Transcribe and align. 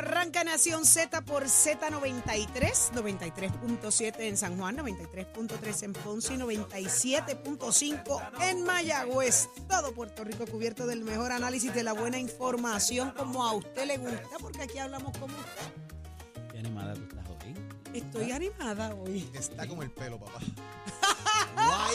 Arranca 0.00 0.42
Nación 0.44 0.86
Z 0.86 1.20
por 1.26 1.44
Z93, 1.44 2.92
93.7 2.94 4.20
en 4.20 4.38
San 4.38 4.56
Juan, 4.56 4.78
93.3 4.78 5.82
en 5.82 5.92
Ponce 5.92 6.32
y 6.32 6.38
97.5 6.38 8.40
en 8.40 8.64
Mayagüez. 8.64 9.50
Todo 9.68 9.92
Puerto 9.92 10.24
Rico 10.24 10.46
cubierto 10.46 10.86
del 10.86 11.04
mejor 11.04 11.32
análisis 11.32 11.74
de 11.74 11.82
la 11.82 11.92
buena 11.92 12.18
información 12.18 13.10
como 13.10 13.44
a 13.44 13.52
usted 13.52 13.86
le 13.86 13.98
gusta, 13.98 14.38
porque 14.40 14.62
aquí 14.62 14.78
hablamos 14.78 15.12
como 15.18 15.36
usted. 15.36 16.48
Qué 16.50 16.60
animada 16.60 16.94
tú 16.94 17.02
estás 17.02 17.26
hoy. 17.28 17.54
Estoy 17.92 18.32
animada 18.32 18.94
hoy. 18.94 19.28
Está 19.34 19.68
como 19.68 19.82
el 19.82 19.90
pelo, 19.90 20.18
papá. 20.18 20.40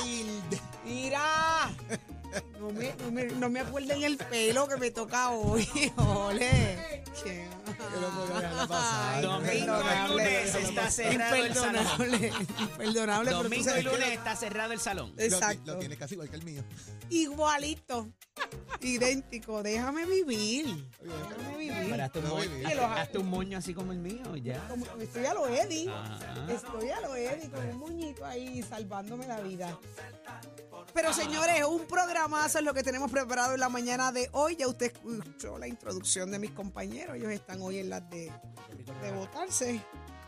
Wild. 0.03 0.62
Mira, 0.86 1.72
no 2.59 2.69
me, 2.69 2.94
no 3.00 3.12
me, 3.12 3.25
no 3.25 3.50
me 3.50 3.62
acuerden 3.62 4.03
el 4.03 4.17
pelo 4.17 4.67
que 4.67 4.78
me 4.78 4.92
toca 4.92 5.31
hoy. 5.31 5.67
Ole. 5.97 7.03
Domingo 9.21 9.79
y 9.81 10.07
lunes 10.09 10.55
está 10.55 10.89
cerrado 10.91 11.35
el 11.35 11.53
salón. 11.53 11.85
Imperdonable. 11.85 12.33
Imperdonable. 12.59 13.25
pero 13.29 13.38
tú 13.38 13.43
Domingo 13.43 13.63
sabes 13.65 13.81
y 13.81 13.85
que- 13.85 13.91
lunes 13.91 14.11
está 14.11 14.35
cerrado 14.35 14.73
el 14.73 14.79
salón. 14.79 15.13
Lo, 15.15 15.23
Exacto. 15.23 15.73
lo 15.73 15.79
tiene 15.79 15.97
casi 15.97 16.13
igual 16.16 16.29
que 16.29 16.35
el 16.35 16.43
mío. 16.43 16.63
Igualito. 17.09 18.09
Idéntico. 18.81 19.63
Déjame 19.63 20.05
vivir. 20.05 20.66
Déjame 21.01 21.57
vivir. 21.57 21.88
Pero 21.89 22.03
hazte 22.03 22.19
un, 22.19 22.25
No, 22.25 22.35
moño, 22.35 22.50
baby. 22.50 22.63
hazte- 22.66 22.84
hazte 23.01 23.17
un 23.17 23.29
moño 23.29 23.57
así 23.57 23.73
como 23.73 23.91
el 23.94 24.00
mío, 24.00 24.35
ya. 24.38 24.67
Como- 24.67 24.85
estoy 25.01 25.25
a 25.25 25.34
lo 25.34 25.47
Eddie. 25.47 25.89
Ajá. 25.89 26.47
Estoy 26.51 26.89
a 26.89 27.00
lo 27.01 27.16
Eddie 27.16 27.50
con 27.50 27.66
un 27.67 27.78
muñito 27.78 28.25
ahí 28.25 28.61
salvándome 28.63 29.28
la 29.28 29.39
vida. 29.41 29.78
Pero 30.94 31.13
señores, 31.13 31.63
un 31.66 31.85
programazo 31.85 32.59
es 32.59 32.63
lo 32.63 32.73
que 32.73 32.84
tenemos 32.84 33.12
preparado 33.12 33.53
en 33.53 33.59
la 33.59 33.69
mañana 33.69 34.12
de 34.12 34.29
hoy. 34.31 34.56
Ya 34.56 34.68
usted 34.68 34.94
escuchó 34.94 35.57
la 35.57 35.68
introducción 35.68 36.31
de 36.31 36.40
mis 36.40 36.51
compañeros. 36.51 37.16
Ellos 37.18 37.31
están 37.31 37.62
hoy 37.62 37.79
en 37.79 37.90
las 37.90 38.09
de, 38.09 38.31
de 39.01 39.12
votarse. 39.12 39.81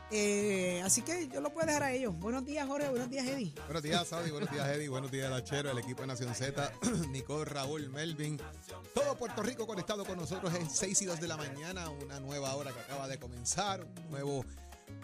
Eh, 0.10 0.82
así 0.86 1.02
que 1.02 1.28
yo 1.28 1.42
lo 1.42 1.52
puedo 1.52 1.68
dejar 1.68 1.84
a 1.84 1.92
ellos. 1.92 2.18
Buenos 2.18 2.46
días, 2.46 2.66
Jorge. 2.66 2.88
Buenos 2.90 3.10
días, 3.10 3.28
Eddie. 3.28 3.54
Buenos 3.66 3.84
días, 3.84 4.08
Saudi. 4.08 4.32
Buenos 4.32 4.50
días, 4.50 4.68
Eddie. 4.68 4.88
Buenos 4.88 5.12
días, 5.12 5.30
Lachero, 5.30 5.72
el 5.72 5.78
equipo 5.78 6.02
de 6.02 6.08
Nación 6.08 6.34
Z. 6.34 6.72
Nicole, 7.10 7.46
Raúl, 7.46 7.90
Melvin. 7.90 8.40
Todo 8.94 9.18
Puerto 9.18 9.44
Rico 9.44 9.68
conectado 9.68 10.06
con 10.06 10.18
nosotros 10.18 10.54
en 10.56 10.70
6 10.70 11.02
y 11.02 11.06
2 11.06 11.20
de 11.20 11.28
la 11.28 11.36
mañana. 11.36 11.90
Una 11.90 12.20
nueva 12.20 12.56
hora 12.56 12.72
que 12.72 12.80
acaba 12.80 13.08
de 13.08 13.20
comenzar. 13.20 13.84
Un 13.84 14.12
nuevo 14.12 14.46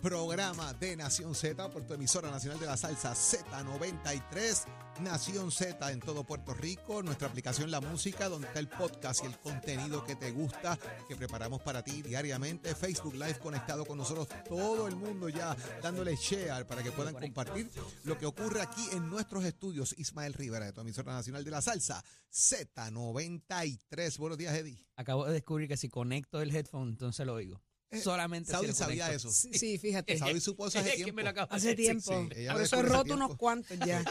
programa 0.01 0.73
de 0.73 0.97
Nación 0.97 1.33
Z 1.33 1.69
por 1.69 1.87
tu 1.87 1.93
emisora 1.93 2.29
nacional 2.29 2.59
de 2.59 2.65
la 2.65 2.75
salsa 2.75 3.13
Z93. 3.13 4.65
Nación 4.99 5.49
Z 5.49 5.91
en 5.91 5.99
todo 5.99 6.23
Puerto 6.23 6.53
Rico. 6.53 7.01
Nuestra 7.01 7.27
aplicación 7.29 7.71
La 7.71 7.81
Música, 7.81 8.29
donde 8.29 8.47
está 8.47 8.59
el 8.59 8.67
podcast 8.67 9.23
y 9.23 9.27
el 9.27 9.39
contenido 9.39 10.03
que 10.03 10.15
te 10.15 10.31
gusta, 10.31 10.77
que 11.07 11.15
preparamos 11.15 11.61
para 11.61 11.83
ti 11.83 12.01
diariamente. 12.01 12.75
Facebook 12.75 13.13
Live 13.13 13.39
conectado 13.39 13.85
con 13.85 13.97
nosotros. 13.97 14.27
Todo 14.47 14.87
el 14.87 14.95
mundo 14.95 15.29
ya 15.29 15.55
dándole 15.81 16.15
share 16.15 16.67
para 16.67 16.83
que 16.83 16.91
puedan 16.91 17.13
compartir 17.13 17.71
lo 18.03 18.17
que 18.17 18.25
ocurre 18.25 18.61
aquí 18.61 18.85
en 18.91 19.09
nuestros 19.09 19.45
estudios. 19.45 19.95
Ismael 19.97 20.33
Rivera, 20.33 20.65
de 20.65 20.73
tu 20.73 20.81
emisora 20.81 21.13
nacional 21.13 21.43
de 21.43 21.51
la 21.51 21.61
salsa 21.61 22.03
Z93. 22.31 24.17
Buenos 24.17 24.37
días, 24.37 24.53
Eddie. 24.53 24.85
Acabo 24.95 25.25
de 25.25 25.33
descubrir 25.33 25.67
que 25.67 25.77
si 25.77 25.89
conecto 25.89 26.41
el 26.41 26.55
headphone, 26.55 26.89
entonces 26.89 27.25
lo 27.25 27.33
oigo. 27.33 27.61
Solamente 28.01 28.51
Saudi 28.51 28.73
sabía 28.73 29.11
eso. 29.13 29.29
Sí, 29.29 29.51
sí, 29.53 29.77
fíjate. 29.77 30.17
Saudi 30.19 30.39
supo 30.39 30.67
eso 30.67 30.79
hace 30.79 30.89
Es 30.91 30.95
que 30.95 31.03
tiempo. 31.03 31.15
me 31.17 31.23
lo 31.23 31.29
acabo 31.29 31.49
de 31.49 31.55
Hace 31.55 31.75
tiempo. 31.75 32.27
sí, 32.33 32.45
Por 32.51 32.61
eso 32.61 32.79
he 32.79 32.81
roto 32.83 33.03
tiempo. 33.03 33.25
unos 33.25 33.37
cuantos 33.37 33.77
ya. 33.79 34.03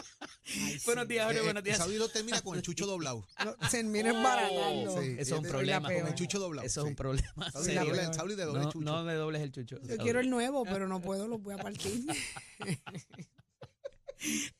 Buenos 0.85 1.07
días, 1.07 1.25
Jorge, 1.25 1.39
Eh, 1.39 1.43
buenos 1.43 1.63
días. 1.63 1.77
Saudi 1.77 1.97
lo 1.97 2.09
termina 2.09 2.41
con 2.41 2.55
el 2.57 2.61
chucho 2.61 2.85
doblado. 2.85 3.25
No, 3.45 3.55
se. 3.69 3.81
Sí. 3.81 5.15
Eso 5.19 5.35
es 5.35 5.41
un 5.41 5.47
problema. 5.47 5.91
Con 5.93 6.07
el 6.07 6.15
chucho 6.15 6.39
doblado. 6.39 6.65
Eso 6.67 6.81
es 6.81 6.87
un 6.87 6.95
problema. 6.95 7.51
Saudi, 7.51 7.65
serio. 7.65 7.81
doble- 7.93 8.13
Saudi 8.13 8.35
de 8.35 8.45
doble 8.45 8.61
no, 8.63 8.71
chucho. 8.71 8.85
no 8.85 9.03
me 9.03 9.13
dobles 9.13 9.41
el 9.41 9.51
chucho. 9.51 9.79
Yo 9.81 9.87
Saudi. 9.87 10.03
quiero 10.03 10.19
el 10.19 10.29
nuevo, 10.29 10.63
pero 10.65 10.87
no 10.87 11.01
puedo, 11.01 11.27
lo 11.27 11.39
voy 11.39 11.53
a 11.53 11.57
partir. 11.57 12.05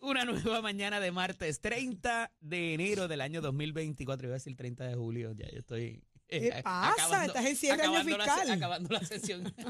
Una 0.02 0.26
nueva 0.26 0.62
mañana 0.62 1.00
de 1.00 1.12
martes 1.12 1.62
30 1.62 2.32
de 2.42 2.74
enero 2.74 3.08
del 3.08 3.22
año 3.22 3.40
2024. 3.42 4.28
Iba 4.28 4.36
a 4.36 4.38
decir 4.40 4.56
30 4.58 4.86
de 4.88 4.96
julio. 4.96 5.32
Ya 5.34 5.50
yo 5.50 5.60
estoy. 5.60 6.04
¿Qué 6.40 6.48
eh, 6.48 6.64
pasa? 6.64 7.26
Estás 7.26 7.46
en 7.46 7.56
cierre 7.56 7.84
año 7.84 7.92
acabando 7.92 8.18
la 8.18 8.24
fiscal. 8.24 8.52
acabando 8.52 8.90
la 8.94 9.06
sesión. 9.06 9.54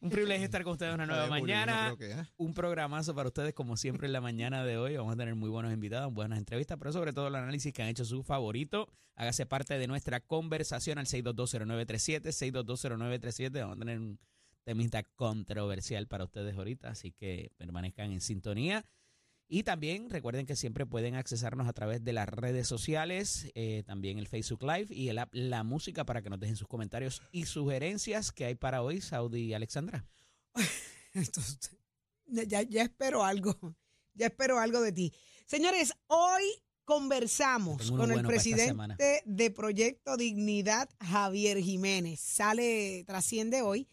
Un 0.00 0.10
privilegio 0.10 0.44
estar 0.44 0.62
con 0.62 0.72
ustedes 0.74 0.94
una 0.94 1.06
nueva 1.06 1.26
mañana. 1.26 1.94
que, 1.98 2.12
¿eh? 2.12 2.24
Un 2.36 2.52
programazo 2.52 3.14
para 3.14 3.28
ustedes, 3.28 3.54
como 3.54 3.76
siempre, 3.78 4.06
en 4.06 4.12
la 4.12 4.20
mañana 4.20 4.62
de 4.64 4.76
hoy. 4.76 4.96
Vamos 4.96 5.14
a 5.14 5.16
tener 5.16 5.34
muy 5.34 5.48
buenos 5.48 5.72
invitados, 5.72 6.12
buenas 6.12 6.38
entrevistas, 6.38 6.76
pero 6.78 6.92
sobre 6.92 7.14
todo 7.14 7.28
el 7.28 7.34
análisis 7.34 7.72
que 7.72 7.82
han 7.82 7.88
hecho 7.88 8.04
su 8.04 8.22
favorito. 8.22 8.88
Hágase 9.16 9.46
parte 9.46 9.78
de 9.78 9.86
nuestra 9.86 10.20
conversación 10.20 10.98
al 10.98 11.06
6220937, 11.06 12.32
6220937. 12.32 13.60
Vamos 13.60 13.76
a 13.76 13.78
tener 13.78 13.98
un 13.98 14.18
temita 14.64 15.02
controversial 15.02 16.06
para 16.06 16.24
ustedes 16.24 16.56
ahorita, 16.56 16.90
así 16.90 17.12
que 17.12 17.52
permanezcan 17.56 18.12
en 18.12 18.20
sintonía. 18.20 18.84
Y 19.46 19.62
también 19.62 20.08
recuerden 20.08 20.46
que 20.46 20.56
siempre 20.56 20.86
pueden 20.86 21.14
accesarnos 21.14 21.68
a 21.68 21.72
través 21.72 22.02
de 22.02 22.12
las 22.12 22.28
redes 22.28 22.66
sociales, 22.66 23.50
eh, 23.54 23.82
también 23.86 24.18
el 24.18 24.26
Facebook 24.26 24.62
Live 24.62 24.86
y 24.88 25.08
el 25.08 25.18
app 25.18 25.28
La 25.32 25.62
Música 25.64 26.04
para 26.04 26.22
que 26.22 26.30
nos 26.30 26.40
dejen 26.40 26.56
sus 26.56 26.68
comentarios 26.68 27.22
y 27.30 27.44
sugerencias 27.44 28.32
que 28.32 28.46
hay 28.46 28.54
para 28.54 28.82
hoy, 28.82 29.00
Saudi 29.00 29.42
y 29.42 29.54
Alexandra. 29.54 30.06
Entonces, 31.12 31.76
ya, 32.26 32.62
ya 32.62 32.82
espero 32.82 33.24
algo. 33.24 33.56
Ya 34.16 34.26
espero 34.26 34.60
algo 34.60 34.80
de 34.80 34.92
ti. 34.92 35.12
Señores, 35.44 35.92
hoy 36.06 36.44
conversamos 36.84 37.90
con 37.90 38.12
el 38.12 38.18
bueno 38.18 38.28
presidente 38.28 39.22
de 39.24 39.50
Proyecto 39.50 40.16
Dignidad, 40.16 40.88
Javier 41.00 41.58
Jiménez. 41.58 42.20
Sale, 42.20 43.02
trasciende 43.08 43.62
hoy. 43.62 43.88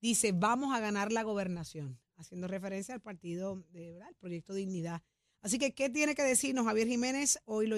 Dice, 0.00 0.30
vamos 0.30 0.72
a 0.72 0.78
ganar 0.78 1.10
la 1.10 1.24
gobernación. 1.24 1.98
Haciendo 2.16 2.46
referencia 2.46 2.94
al 2.94 3.00
partido 3.00 3.64
de 3.70 3.92
¿verdad? 3.92 4.08
el 4.08 4.14
Proyecto 4.16 4.54
Dignidad. 4.54 5.02
Así 5.42 5.58
que, 5.58 5.74
¿qué 5.74 5.90
tiene 5.90 6.14
que 6.14 6.22
decirnos 6.22 6.64
Javier 6.64 6.88
Jiménez? 6.88 7.38
Hoy, 7.44 7.66
lo, 7.66 7.76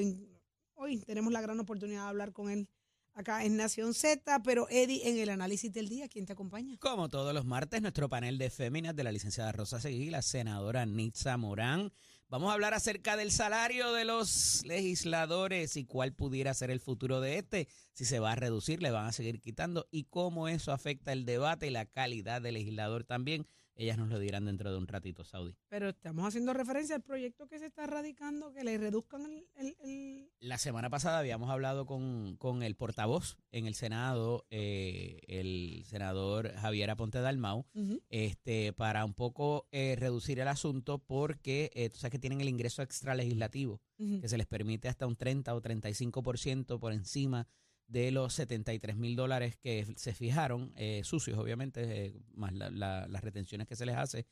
hoy 0.75 0.99
tenemos 1.00 1.33
la 1.33 1.41
gran 1.41 1.59
oportunidad 1.59 2.03
de 2.03 2.09
hablar 2.09 2.33
con 2.33 2.50
él 2.50 2.69
acá 3.17 3.44
en 3.44 3.56
Nación 3.56 3.94
Z, 3.94 4.43
pero 4.44 4.69
Eddie, 4.69 5.09
en 5.09 5.19
el 5.19 5.31
análisis 5.31 5.73
del 5.73 5.88
día, 5.88 6.06
¿quién 6.06 6.27
te 6.27 6.35
acompaña? 6.35 6.77
Como 6.79 7.09
todos 7.09 7.33
los 7.33 7.47
martes, 7.47 7.81
nuestro 7.81 8.11
panel 8.11 8.37
de 8.37 8.50
féminas 8.50 8.94
de 8.94 9.05
la 9.05 9.11
licenciada 9.11 9.53
Rosa 9.53 9.81
Seguí, 9.81 10.11
la 10.11 10.21
senadora 10.21 10.85
Nitza 10.85 11.37
Morán. 11.38 11.93
Vamos 12.29 12.50
a 12.50 12.53
hablar 12.53 12.75
acerca 12.75 13.17
del 13.17 13.31
salario 13.31 13.93
de 13.93 14.05
los 14.05 14.62
legisladores 14.67 15.77
y 15.77 15.87
cuál 15.87 16.12
pudiera 16.12 16.53
ser 16.53 16.71
el 16.71 16.81
futuro 16.81 17.21
de 17.21 17.38
este, 17.38 17.69
si 17.94 18.05
se 18.05 18.19
va 18.19 18.33
a 18.33 18.37
reducir, 18.37 18.83
le 18.83 18.91
van 18.91 19.06
a 19.06 19.12
seguir 19.12 19.41
quitando 19.41 19.88
y 19.91 20.05
cómo 20.05 20.49
eso 20.49 20.73
afecta 20.73 21.12
el 21.12 21.25
debate 21.25 21.69
y 21.69 21.71
la 21.71 21.87
calidad 21.87 22.43
del 22.43 22.55
legislador 22.55 23.05
también. 23.05 23.47
Ellas 23.76 23.99
nos 23.99 24.08
lo 24.08 24.19
dirán 24.19 24.46
dentro 24.46 24.70
de 24.73 24.78
un 24.78 24.87
ratito, 24.87 25.23
Saudi. 25.25 25.55
Pero 25.69 25.88
estamos 25.90 26.26
haciendo 26.26 26.52
referencia 26.52 26.96
al 26.96 27.02
proyecto 27.02 27.46
que 27.46 27.58
se 27.58 27.67
está 27.67 27.87
radicando, 27.87 28.52
que 28.52 28.64
le 28.64 28.76
reduzcan 28.78 29.23
el... 29.26 29.46
el- 29.56 29.76
el- 29.84 30.31
La 30.40 30.58
semana 30.58 30.90
pasada 30.90 31.19
habíamos 31.19 31.50
hablado 31.50 31.87
con, 31.87 32.37
con 32.38 32.62
el 32.62 32.75
portavoz 32.76 33.37
en 33.52 33.67
el 33.67 33.75
Senado, 33.75 34.46
eh, 34.50 35.20
el 35.28 35.82
senador 35.87 36.52
Javier 36.56 36.90
Aponte 36.90 37.20
Dalmau, 37.20 37.67
este, 38.08 38.73
para 38.73 39.05
un 39.05 39.14
poco 39.14 39.69
eh, 39.73 39.96
reducir 39.99 40.40
el 40.40 40.49
asunto 40.49 40.99
porque 40.99 41.70
eh, 41.75 41.90
tú 41.90 41.99
sabes 41.99 42.12
que 42.12 42.19
tienen 42.19 42.40
el 42.40 42.49
ingreso 42.49 42.82
extra 42.82 43.14
legislativo, 43.14 43.81
Ujú. 43.99 44.20
que 44.20 44.28
se 44.28 44.37
les 44.38 44.46
permite 44.46 44.88
hasta 44.88 45.06
un 45.06 45.17
30 45.17 45.55
o 45.55 45.61
35% 45.62 46.78
por 46.78 46.93
encima 46.93 47.46
de 47.88 48.11
los 48.11 48.33
73 48.35 48.97
mil 48.97 49.15
dólares 49.17 49.56
que 49.56 49.87
se 49.97 50.12
fijaron, 50.15 50.73
eh, 50.77 51.03
sucios 51.05 51.38
obviamente, 51.38 52.06
eh, 52.06 52.15
más 52.35 52.53
la- 52.53 52.71
la- 52.71 53.06
las 53.09 53.23
retenciones 53.23 53.67
que 53.67 53.77
se 53.77 53.87
les 53.87 53.97
hace. 53.97 54.27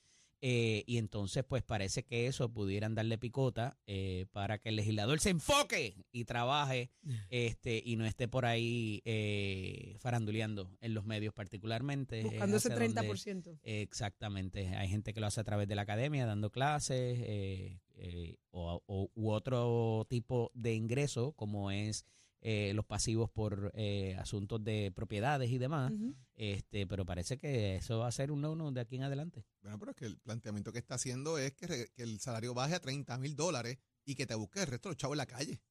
eh, 0.47 0.85
y 0.87 0.99
entonces, 0.99 1.43
pues 1.43 1.63
parece 1.63 2.03
que 2.05 2.27
eso 2.27 2.53
pudieran 2.53 2.95
darle 2.95 3.17
picota 3.17 3.79
eh, 3.87 4.27
para 4.31 4.59
que 4.59 4.69
el 4.69 4.77
legislador 4.77 5.19
se 5.19 5.31
enfoque 5.31 6.05
y 6.13 6.27
trabaje 6.27 6.91
este 7.31 7.81
y 7.83 7.97
no 7.97 8.05
esté 8.05 8.29
por 8.29 8.45
ahí 8.45 9.01
eh, 9.07 9.97
faranduleando 10.01 10.71
en 10.83 10.93
los 10.93 11.07
medios 11.07 11.33
particularmente. 11.33 12.23
Buscando 12.25 12.59
ese 12.59 12.69
hacia 12.75 12.79
donde- 12.89 13.09
30%. 13.09 13.59
Exactamente. 13.63 14.69
Hay 14.77 14.89
gente 14.89 15.15
que 15.15 15.21
lo 15.21 15.29
hace 15.29 15.41
a 15.41 15.45
través 15.45 15.67
de 15.67 15.77
la 15.77 15.83
academia, 15.83 16.27
dando 16.27 16.51
clases 16.51 17.19
eh, 17.23 17.81
eh, 17.97 18.37
o, 18.51 18.83
o- 18.87 19.11
u 19.15 19.31
otro 19.31 20.05
tipo 20.11 20.51
de 20.53 20.75
ingreso, 20.75 21.33
como 21.33 21.71
es 21.71 22.05
eh, 22.47 22.73
los 22.75 22.85
pasivos 22.85 23.31
por 23.31 23.73
eh, 23.75 24.15
asuntos 24.19 24.63
de 24.63 24.93
propiedades 24.95 25.51
y 25.51 25.57
demás. 25.59 25.93
Este 26.37 26.87
Pero 26.87 27.07
parece 27.07 27.39
que 27.39 27.77
eso 27.77 28.01
va 28.01 28.09
a 28.09 28.13
ser 28.13 28.31
un 28.31 28.43
no 28.43 28.71
de 28.71 28.81
aquí 28.81 28.97
en 28.97 29.03
adelante. 29.05 29.47
Bueno, 29.63 29.79
pero 29.79 29.93
es 29.93 29.97
que 29.97 30.05
el 30.05 30.19
planteamiento 30.19 30.71
que 30.71 30.79
está 30.79 30.97
haciendo 30.97 31.39
es 31.39 31.55
que, 31.55 31.67
re- 31.67 31.91
que 31.95 32.03
el 32.03 32.21
salario 32.21 32.53
baje 32.53 32.75
a 32.75 32.81
30 32.81 33.17
mil 33.19 33.35
dólares 33.35 33.79
y 34.05 34.15
que 34.15 34.27
te 34.27 34.35
busques 34.35 34.63
el 34.63 34.69
resto 34.69 34.89
de 34.89 34.93
los 34.93 34.99
chavos 34.99 35.15
en 35.15 35.19
la 35.19 35.27
calle. 35.27 35.63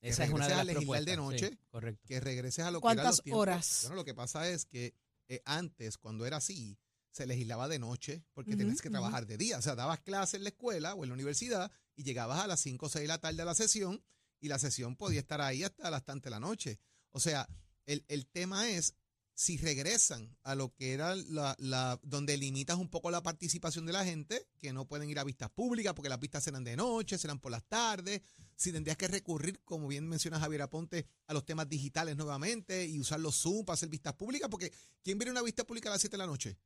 Esa 0.00 0.24
es 0.24 0.30
una 0.30 0.46
de 0.46 0.54
a 0.54 0.56
las 0.64 0.66
legislar 0.66 1.04
de 1.04 1.10
sí, 1.10 1.16
noche, 1.16 1.58
correcto. 1.68 2.06
Que 2.06 2.20
regreses 2.20 2.64
a 2.64 2.70
lo 2.70 2.78
que 2.78 2.82
¿Cuántas 2.82 3.06
los 3.06 3.22
tiempos. 3.22 3.42
horas? 3.42 3.78
Bueno, 3.82 3.96
lo 3.96 4.04
que 4.04 4.14
pasa 4.14 4.48
es 4.48 4.64
que 4.64 4.94
eh, 5.28 5.42
antes, 5.44 5.98
cuando 5.98 6.24
era 6.24 6.36
así, 6.38 6.78
se 7.10 7.26
legislaba 7.26 7.68
de 7.68 7.78
noche 7.80 8.22
porque 8.32 8.56
tenías 8.56 8.80
que 8.80 8.90
trabajar 8.90 9.26
de 9.26 9.36
día. 9.36 9.58
O 9.58 9.62
sea, 9.62 9.74
dabas 9.74 10.00
clases 10.00 10.34
en 10.34 10.44
la 10.44 10.50
escuela 10.50 10.94
o 10.94 11.02
en 11.02 11.10
la 11.10 11.14
universidad 11.14 11.70
y 11.96 12.04
llegabas 12.04 12.38
a 12.40 12.46
las 12.46 12.60
5 12.60 12.86
o 12.86 12.88
6 12.88 13.02
de 13.02 13.08
la 13.08 13.18
tarde 13.18 13.42
a 13.42 13.44
la 13.44 13.54
sesión 13.56 14.00
y 14.40 14.48
la 14.48 14.58
sesión 14.58 14.96
podía 14.96 15.20
estar 15.20 15.40
ahí 15.40 15.62
hasta 15.64 15.90
las 15.90 16.04
tantas 16.04 16.24
de 16.24 16.30
la 16.30 16.40
noche. 16.40 16.78
O 17.10 17.20
sea, 17.20 17.48
el, 17.86 18.04
el 18.08 18.26
tema 18.26 18.68
es 18.68 18.94
si 19.34 19.56
regresan 19.56 20.36
a 20.42 20.56
lo 20.56 20.74
que 20.74 20.92
era 20.92 21.14
la, 21.14 21.54
la- 21.60 22.00
donde 22.02 22.36
limitas 22.36 22.76
un 22.76 22.88
poco 22.88 23.08
la 23.10 23.22
participación 23.22 23.86
de 23.86 23.92
la 23.92 24.04
gente, 24.04 24.48
que 24.58 24.72
no 24.72 24.86
pueden 24.88 25.08
ir 25.08 25.18
a 25.20 25.24
vistas 25.24 25.48
públicas 25.50 25.94
porque 25.94 26.08
las 26.08 26.18
vistas 26.18 26.42
serán 26.42 26.64
de 26.64 26.74
noche, 26.74 27.16
serán 27.18 27.38
por 27.38 27.52
las 27.52 27.62
tardes, 27.68 28.20
si 28.56 28.72
tendrías 28.72 28.96
que 28.96 29.06
recurrir, 29.06 29.60
como 29.64 29.86
bien 29.86 30.08
menciona 30.08 30.40
Javier 30.40 30.62
Aponte, 30.62 31.06
a 31.28 31.34
los 31.34 31.46
temas 31.46 31.68
digitales 31.68 32.16
nuevamente 32.16 32.84
y 32.86 32.98
usar 32.98 33.20
los 33.20 33.36
Zoom 33.40 33.64
para 33.64 33.74
hacer 33.74 33.88
vistas 33.88 34.14
públicas, 34.14 34.48
porque 34.50 34.72
¿quién 35.04 35.18
viene 35.18 35.30
a 35.30 35.32
una 35.34 35.42
vista 35.42 35.62
pública 35.64 35.88
a 35.88 35.92
las 35.92 36.00
7 36.00 36.14
de 36.14 36.18
la 36.18 36.26
noche? 36.26 36.58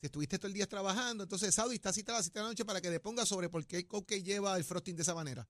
Si 0.00 0.06
estuviste 0.06 0.36
todo 0.38 0.48
el 0.48 0.54
día 0.54 0.66
trabajando, 0.68 1.22
entonces 1.24 1.54
Saudi 1.54 1.76
está 1.76 1.92
cita 1.92 2.12
a 2.12 2.16
las 2.16 2.24
7 2.26 2.38
de 2.40 2.42
la 2.42 2.48
noche 2.50 2.64
para 2.64 2.80
que 2.80 2.90
le 2.90 2.98
ponga 2.98 3.24
sobre 3.24 3.48
por 3.48 3.64
qué 3.66 3.76
el 3.78 3.86
cupcake 3.86 4.22
lleva 4.24 4.56
el 4.56 4.64
frosting 4.64 4.96
de 4.96 5.02
esa 5.02 5.14
manera. 5.14 5.48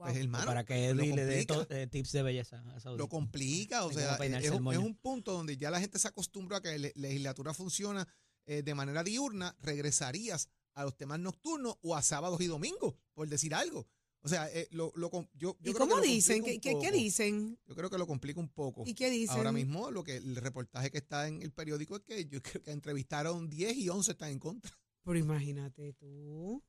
Pues 0.00 0.14
Wow. 0.14 0.22
hermano, 0.22 0.46
para 0.46 0.64
que 0.64 0.86
Eddie 0.86 1.14
le 1.14 1.24
dé 1.26 1.46
eh, 1.68 1.86
tips 1.86 2.12
de 2.12 2.22
belleza 2.22 2.64
a 2.74 2.80
Saudi. 2.80 2.96
Lo 2.96 3.08
complica, 3.10 3.84
o 3.84 3.92
sea, 3.92 4.16
es 4.16 4.44
es 4.44 4.50
un 4.78 4.94
punto 4.96 5.32
donde 5.34 5.58
ya 5.58 5.70
la 5.70 5.78
gente 5.78 5.98
se 5.98 6.08
acostumbró 6.08 6.56
a 6.56 6.62
que 6.62 6.78
la 6.78 6.90
legislatura 6.94 7.52
funciona 7.52 8.08
eh, 8.46 8.62
de 8.62 8.74
manera 8.74 9.04
diurna, 9.04 9.54
regresarías 9.60 10.48
a 10.72 10.84
los 10.84 10.96
temas 10.96 11.20
nocturnos 11.20 11.76
o 11.82 11.94
a 11.94 12.00
sábados 12.00 12.40
y 12.40 12.46
domingos, 12.46 12.94
por 13.12 13.28
decir 13.28 13.54
algo. 13.54 13.86
O 14.22 14.28
sea, 14.28 14.48
eh, 14.50 14.68
lo, 14.70 14.90
lo 14.96 15.10
yo, 15.10 15.28
yo 15.34 15.54
¿Y 15.58 15.58
creo 15.60 15.74
que 15.74 15.78
cómo 15.78 15.96
lo 15.96 16.02
dicen? 16.02 16.38
complica 16.38 16.60
¿Qué, 16.62 16.74
un 16.74 16.80
qué, 16.80 16.86
qué 16.86 16.90
poco. 16.92 17.02
dicen? 17.04 17.58
Yo 17.66 17.74
creo 17.74 17.90
que 17.90 17.98
lo 17.98 18.06
complica 18.06 18.40
un 18.40 18.48
poco. 18.48 18.84
¿Y 18.86 18.94
qué 18.94 19.10
dicen? 19.10 19.36
Ahora 19.36 19.52
mismo 19.52 19.90
lo 19.90 20.02
que 20.02 20.16
el 20.16 20.36
reportaje 20.36 20.90
que 20.90 20.98
está 20.98 21.28
en 21.28 21.42
el 21.42 21.52
periódico 21.52 21.96
es 21.96 22.02
que 22.02 22.24
yo 22.26 22.40
creo 22.42 22.62
que 22.62 22.70
entrevistaron 22.70 23.50
10 23.50 23.76
y 23.76 23.88
11 23.90 24.12
están 24.12 24.30
en 24.30 24.38
contra. 24.38 24.72
Pero 25.04 25.18
imagínate 25.18 25.92
tú. 25.92 26.62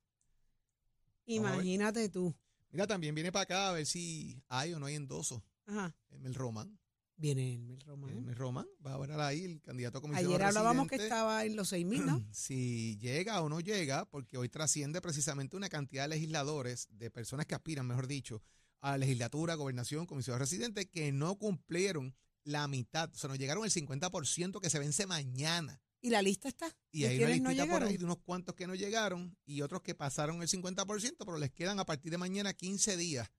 Imagínate 1.25 2.09
tú. 2.09 2.35
Mira, 2.71 2.87
también 2.87 3.13
viene 3.13 3.31
para 3.31 3.43
acá 3.43 3.69
a 3.69 3.73
ver 3.73 3.85
si 3.85 4.41
hay 4.47 4.73
o 4.73 4.79
no 4.79 4.85
hay 4.85 4.95
endoso. 4.95 5.43
Ajá. 5.65 5.95
El 6.23 6.33
Román. 6.33 6.79
Viene 7.21 7.53
el 7.53 7.61
Mel 7.61 7.79
Román. 7.81 8.27
El 8.29 8.35
Román 8.35 8.65
va 8.83 8.95
a 8.95 8.97
ver 8.97 9.11
ahí 9.11 9.45
el 9.45 9.61
candidato 9.61 9.99
a 9.99 10.01
comisión 10.01 10.25
Ayer 10.25 10.41
hablábamos 10.41 10.87
que 10.87 10.95
estaba 10.95 11.45
en 11.45 11.55
los 11.55 11.69
6 11.69 11.85
mil, 11.85 12.03
¿no? 12.03 12.25
si 12.31 12.97
llega 12.97 13.39
o 13.41 13.47
no 13.47 13.59
llega, 13.59 14.05
porque 14.05 14.37
hoy 14.37 14.49
trasciende 14.49 15.01
precisamente 15.01 15.55
una 15.55 15.69
cantidad 15.69 16.05
de 16.05 16.15
legisladores, 16.15 16.87
de 16.89 17.11
personas 17.11 17.45
que 17.45 17.53
aspiran, 17.53 17.85
mejor 17.85 18.07
dicho, 18.07 18.41
a 18.79 18.91
la 18.91 18.97
legislatura, 18.97 19.53
gobernación, 19.53 20.07
comisión 20.07 20.39
residente, 20.39 20.89
que 20.89 21.11
no 21.11 21.37
cumplieron 21.37 22.15
la 22.43 22.67
mitad, 22.67 23.11
o 23.13 23.15
sea, 23.15 23.27
no 23.27 23.35
llegaron 23.35 23.63
el 23.65 23.71
50% 23.71 24.59
que 24.59 24.69
se 24.71 24.79
vence 24.79 25.05
mañana. 25.05 25.79
Y 26.01 26.09
la 26.09 26.21
lista 26.21 26.47
está. 26.47 26.67
Y 26.91 27.01
¿De 27.01 27.07
hay 27.09 27.17
una 27.17 27.27
no 27.43 27.49
listita 27.51 27.71
por 27.73 27.83
ahí 27.83 27.97
de 27.97 28.05
unos 28.05 28.17
cuantos 28.17 28.55
que 28.55 28.65
no 28.67 28.75
llegaron 28.75 29.37
y 29.45 29.61
otros 29.61 29.81
que 29.83 29.93
pasaron 29.95 30.41
el 30.41 30.47
50%, 30.49 31.15
pero 31.19 31.37
les 31.37 31.51
quedan 31.51 31.79
a 31.79 31.85
partir 31.85 32.11
de 32.11 32.17
mañana 32.17 32.53
15 32.53 32.97
días 32.97 33.29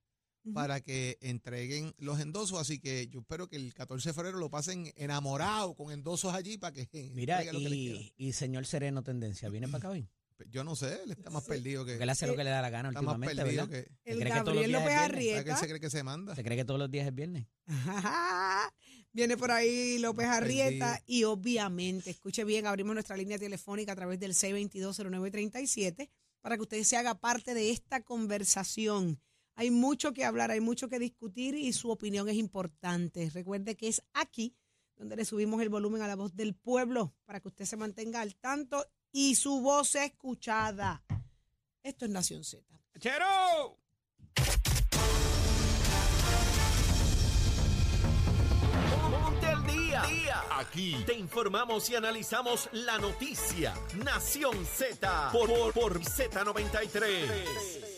para 0.55 0.81
que 0.81 1.19
entreguen 1.20 1.94
los 1.99 2.19
endosos. 2.20 2.61
Así 2.61 2.79
que 2.81 3.09
yo 3.09 3.20
espero 3.20 3.49
que 3.49 3.56
el 3.56 3.75
14 3.75 4.09
de 4.11 4.12
febrero 4.14 4.38
lo 4.38 4.49
pasen 4.50 4.93
enamorado 4.97 5.75
con 5.75 5.93
endosos 5.93 6.35
allí 6.35 6.56
para 6.59 6.73
que 6.73 6.88
Mira, 7.14 7.43
entreguen 7.43 7.55
lo 7.64 7.69
que 7.70 7.75
les 7.76 7.88
queda. 7.99 8.12
y, 8.17 8.29
y 8.29 8.32
señor 8.32 8.67
Sereno 8.67 9.03
Tendencia, 9.03 9.49
¿viene 9.49 9.67
para 9.69 9.79
acá 9.79 9.91
hoy? 9.91 10.08
Yo 10.50 10.65
no 10.65 10.75
sé, 10.75 11.00
él 11.05 11.12
está 11.12 11.31
más 11.31 11.44
Sí. 11.44 11.50
perdido 11.50 11.85
que. 11.85 11.93
Porque 11.93 12.03
él 12.03 12.11
hace 12.11 12.26
lo 12.26 12.35
que 12.35 12.43
le 12.43 12.50
da 12.50 12.61
la 12.61 12.70
gana 12.70 12.88
Está 12.88 13.00
más 13.03 13.15
últimamente, 13.15 13.43
perdido 13.44 13.67
¿verdad? 13.69 13.87
que. 14.05 14.11
El 14.11 14.19
que 14.19 14.29
Gabriel 14.29 14.73
López. 14.73 14.88
¿Para 14.88 14.99
qué 14.99 15.05
él 15.05 15.38
Arrieta. 15.38 15.56
se 15.56 15.69
cree 15.69 15.81
que 15.81 15.91
se 15.91 16.03
manda? 16.03 16.35
¿Se 16.35 16.43
cree 16.43 16.56
que 16.56 16.65
todos 16.65 16.81
los 16.81 16.91
días 16.91 17.06
es 17.06 17.15
viernes? 17.15 17.47
Viene 19.14 19.37
por 19.37 19.50
ahí 19.50 19.99
López 19.99 20.26
Arrieta 20.26 21.03
y 21.06 21.25
obviamente, 21.25 22.09
escuche 22.09 22.44
bien, 22.44 22.67
abrimos 22.67 22.94
nuestra 22.94 23.14
línea 23.14 23.38
telefónica 23.38 23.93
a 23.93 23.97
través 23.97 24.19
del 24.19 24.32
622-0937 24.32 26.09
para 26.41 26.56
que 26.56 26.62
usted 26.62 26.82
se 26.82 26.97
haga 26.97 27.14
parte 27.14 27.53
de 27.53 27.70
esta 27.70 28.00
conversación. 28.00 29.20
Hay 29.55 29.70
mucho 29.70 30.14
que 30.14 30.25
hablar, 30.25 30.50
hay 30.50 30.61
mucho 30.61 30.88
que 30.88 30.99
discutir 30.99 31.55
y 31.55 31.75
su 31.75 31.91
opinión 31.91 32.26
es 32.31 32.37
importante. 32.37 33.29
Recuerde 33.29 33.76
que 33.76 33.88
es 33.88 34.03
aquí 34.14 34.56
donde 34.97 35.17
le 35.17 35.26
subimos 35.26 35.61
el 35.61 35.69
volumen 35.69 36.00
a 36.00 36.08
la 36.08 36.17
voz 36.17 36.35
del 36.35 36.55
pueblo 36.55 37.15
para 37.26 37.41
que 37.41 37.49
usted 37.49 37.67
se 37.67 37.76
mantenga 37.76 38.23
al 38.23 38.35
tanto 38.37 38.87
y 39.12 39.35
su 39.35 39.61
voz 39.61 39.91
sea 39.91 40.06
escuchada. 40.06 41.05
Esto 41.82 42.06
es 42.06 42.11
Nación 42.11 42.44
Z. 42.44 42.65
¡Chero! 42.98 43.81
Día. 50.01 50.43
Aquí 50.58 50.96
te 51.05 51.13
informamos 51.13 51.89
y 51.91 51.96
analizamos 51.96 52.69
la 52.72 52.96
noticia. 52.99 53.75
Nación 54.03 54.65
Z 54.65 55.29
por, 55.32 55.49
por, 55.49 55.72
por 55.75 56.01
Z93. 56.01 57.91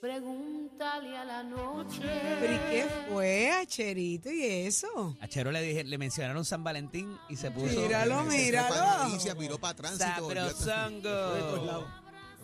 Pregúntale 0.00 1.16
a 1.16 1.24
la 1.24 1.42
noche. 1.42 2.02
¿Pero 2.02 2.54
y 2.54 2.58
qué 2.58 2.86
fue, 3.08 3.52
Acherito, 3.52 4.30
y 4.30 4.44
eso? 4.44 5.16
A 5.18 5.26
Chero 5.26 5.50
le, 5.50 5.62
dije, 5.62 5.82
le 5.82 5.96
mencionaron 5.96 6.44
San 6.44 6.62
Valentín 6.62 7.18
y 7.30 7.36
se 7.36 7.50
puso... 7.50 7.80
Míralo, 7.80 8.30
Se 8.30 8.36
míralo. 8.36 8.68
para 8.74 9.04
noticias, 9.04 9.38
viró 9.38 9.58
para 9.58 9.74
tránsito. 9.74 10.04
Sabrosongo. 10.04 11.08
Fue 11.08 11.34
de 11.36 11.40
todos 11.40 11.66
lados. 11.66 11.84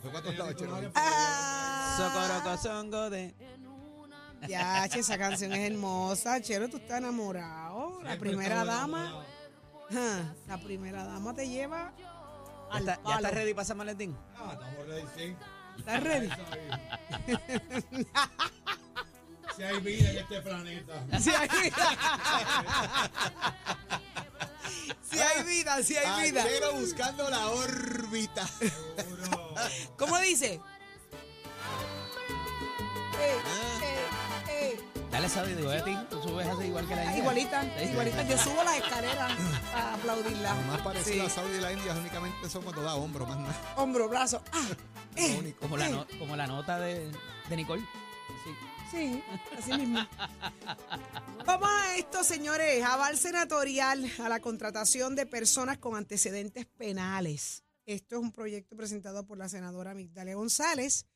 Fue 0.00 0.10
para 0.10 0.22
todos 0.22 0.38
lados, 0.38 0.56
Chero. 0.56 0.92
Ah, 0.94 2.40
Socorocosongo 2.42 3.10
de... 3.10 3.34
Ya, 4.48 4.88
che, 4.88 5.00
esa 5.00 5.18
canción 5.18 5.52
es 5.52 5.70
hermosa. 5.70 6.40
Chero, 6.40 6.66
tú 6.70 6.78
estás 6.78 6.96
enamorado. 6.96 7.69
La 8.02 8.16
primera 8.18 8.64
dama. 8.64 9.24
ah, 9.92 10.34
La 10.46 10.58
primera 10.58 11.04
dama 11.04 11.34
te 11.34 11.48
lleva 11.48 11.92
¿Ya 11.98 12.76
al 12.76 12.80
está, 12.80 12.96
¿Ya 12.96 13.02
palo. 13.02 13.16
está 13.16 13.30
ready 13.30 13.54
para 13.54 13.64
San 13.64 13.78
Valentín? 13.78 14.16
¿Estás 15.78 16.02
ready? 16.02 16.28
Si 19.56 19.62
hay 19.64 19.80
vida 19.80 20.10
en 20.10 20.18
este 20.18 20.40
planeta. 20.40 21.04
Sí 21.20 21.30
hay 21.30 21.48
vida. 21.48 21.76
Sí 25.10 25.18
hay 25.18 25.42
vida, 25.44 25.82
sí 25.82 25.96
hay 25.96 26.30
vida. 26.30 26.42
Achero 26.44 26.72
buscando 26.74 27.28
la 27.28 27.48
órbita. 27.48 28.48
¿Cómo 29.98 30.16
dice? 30.20 30.60
Dale, 35.20 35.28
Saudi, 35.34 35.54
digo, 35.54 35.70
a 35.70 35.84
ti, 35.84 35.96
tú 36.08 36.22
subes 36.22 36.46
así 36.46 36.64
igual 36.64 36.88
que 36.88 36.96
la 36.96 37.04
India. 37.04 37.18
Igualita, 37.18 37.62
Sí. 37.78 37.84
igualita. 37.90 38.22
Yo 38.22 38.38
subo 38.38 38.64
las 38.64 38.76
escaleras 38.78 39.32
a 39.74 39.94
aplaudirla. 39.94 40.54
Lo 40.54 40.62
más 40.62 40.80
parecido 40.80 41.14
Sí. 41.16 41.20
a 41.20 41.28
Saudi 41.30 41.56
y 41.56 41.60
la 41.60 41.72
India 41.72 41.92
únicamente 41.94 42.48
son 42.48 42.62
cuando 42.62 42.82
da 42.82 42.94
hombro, 42.94 43.26
más 43.26 43.38
nada. 43.38 43.74
Hombro, 43.76 44.08
brazo. 44.08 44.42
Ah, 44.52 44.66
eh, 45.16 45.36
único. 45.38 45.60
Como 45.60 45.76
la, 45.76 45.88
eh. 45.88 45.92
no- 45.92 46.06
como 46.18 46.36
la 46.36 46.46
nota 46.46 46.78
de, 46.80 47.10
de 47.50 47.56
Nicole. 47.56 47.82
Sí. 48.44 48.50
Sí, 48.90 49.22
así 49.58 49.72
mismo. 49.74 50.00
Vamos 51.46 51.68
a 51.70 51.96
esto, 51.96 52.24
señores. 52.24 52.82
Aval 52.84 53.16
senatorial 53.18 54.10
a 54.24 54.28
la 54.28 54.40
contratación 54.40 55.14
de 55.16 55.26
personas 55.26 55.78
con 55.78 55.96
antecedentes 55.96 56.64
penales. 56.66 57.62
Esto 57.86 58.16
es 58.16 58.22
un 58.22 58.32
proyecto 58.32 58.74
presentado 58.76 59.26
por 59.26 59.36
la 59.38 59.48
senadora 59.48 59.94
Migdalia 59.94 60.34
González 60.34 61.06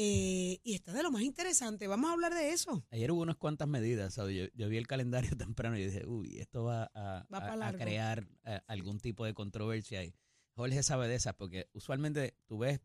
eh, 0.00 0.60
y 0.62 0.74
está 0.74 0.92
de 0.92 1.02
lo 1.02 1.10
más 1.10 1.22
interesante. 1.22 1.88
Vamos 1.88 2.08
a 2.08 2.12
hablar 2.12 2.32
de 2.32 2.52
eso. 2.52 2.84
Ayer 2.90 3.10
hubo 3.10 3.22
unas 3.22 3.36
cuantas 3.36 3.66
medidas. 3.66 4.14
¿sabes? 4.14 4.36
Yo, 4.36 4.44
yo 4.54 4.68
vi 4.68 4.76
el 4.76 4.86
calendario 4.86 5.30
temprano 5.56 5.76
y 5.76 5.84
dije, 5.86 6.06
uy, 6.06 6.38
esto 6.38 6.62
va 6.64 6.84
a, 6.94 7.26
Va 7.32 7.40
pa' 7.40 7.48
a- 7.48 7.52
a 7.52 7.56
largo. 7.56 7.78
crear 7.80 8.28
eh, 8.44 8.60
algún 8.68 9.00
tipo 9.00 9.24
de 9.24 9.34
controversia. 9.34 10.04
Y 10.04 10.14
Jorge 10.54 10.82
sabe 10.84 11.08
de 11.08 11.16
esas, 11.16 11.34
porque 11.34 11.68
usualmente 11.72 12.36
tú 12.46 12.58
ves 12.58 12.80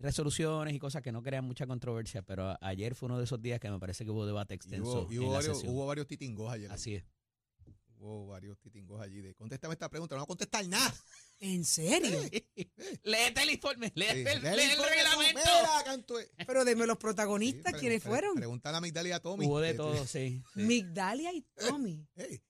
resoluciones 0.00 0.74
y 0.74 0.78
cosas 0.78 1.02
que 1.02 1.10
no 1.12 1.22
crean 1.22 1.44
mucha 1.44 1.66
controversia, 1.66 2.22
pero 2.22 2.48
a- 2.50 2.58
ayer 2.60 2.94
fue 2.94 3.06
uno 3.06 3.18
de 3.18 3.24
esos 3.24 3.40
días 3.40 3.58
que 3.60 3.70
me 3.70 3.78
parece 3.78 4.04
que 4.04 4.10
hubo 4.10 4.26
debate 4.26 4.54
Y 4.54 4.56
extenso 4.56 5.02
hubo, 5.02 5.12
y 5.12 5.16
en 5.16 5.22
la 5.24 5.28
varios, 5.30 5.56
sesión. 5.58 5.74
hubo 5.74 5.86
varios 5.86 6.06
titingos 6.06 6.52
ayer. 6.52 6.70
Así 6.72 6.94
es. 6.96 7.04
Hubo 8.00 8.28
varios 8.28 8.56
titingos 8.60 9.00
allí 9.00 9.20
de 9.20 9.34
contéstame 9.34 9.72
esta 9.74 9.88
pregunta, 9.88 10.14
no 10.14 10.20
va 10.20 10.24
a 10.24 10.26
contestar 10.26 10.64
nada. 10.68 10.94
¿En 11.40 11.64
serio? 11.64 12.20
Léete 13.02 13.42
el 13.42 13.50
informe, 13.50 13.90
léete 13.94 14.22
Sí, 14.22 14.36
el, 14.36 14.42
reglamento. 14.42 16.14
Pero 16.46 16.64
dime 16.64 16.86
los 16.86 16.94
Sí, 16.96 17.00
protagonistas, 17.00 17.72
pre- 17.72 17.80
¿quiénes 17.80 18.02
fueron? 18.02 18.34
Pregúntale 18.36 18.76
a 18.76 18.80
Migdalia 18.80 19.10
y 19.10 19.12
a 19.14 19.20
Tommy. 19.20 19.46
Hubo 19.46 19.60
de 19.60 19.70
Eh, 19.70 19.74
todo, 19.74 20.06
sí. 20.06 20.42
sí. 20.54 20.60
Migdalia 20.60 21.32
y 21.32 21.42
Tommy. 21.56 22.06
Ey, 22.16 22.40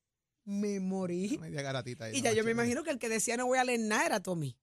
Me 0.44 0.80
morí. 0.80 1.38
media 1.38 1.62
garatita 1.62 2.04
ahí, 2.06 2.16
Y 2.18 2.22
no, 2.22 2.30
ya 2.30 2.34
yo 2.36 2.44
me 2.44 2.50
imagino 2.50 2.82
que 2.84 2.90
el 2.90 2.98
que 2.98 3.08
decía 3.08 3.36
no 3.38 3.46
voy 3.46 3.58
a 3.58 3.64
leer 3.64 3.80
nada 3.80 4.04
era 4.06 4.22
Tommy. 4.22 4.56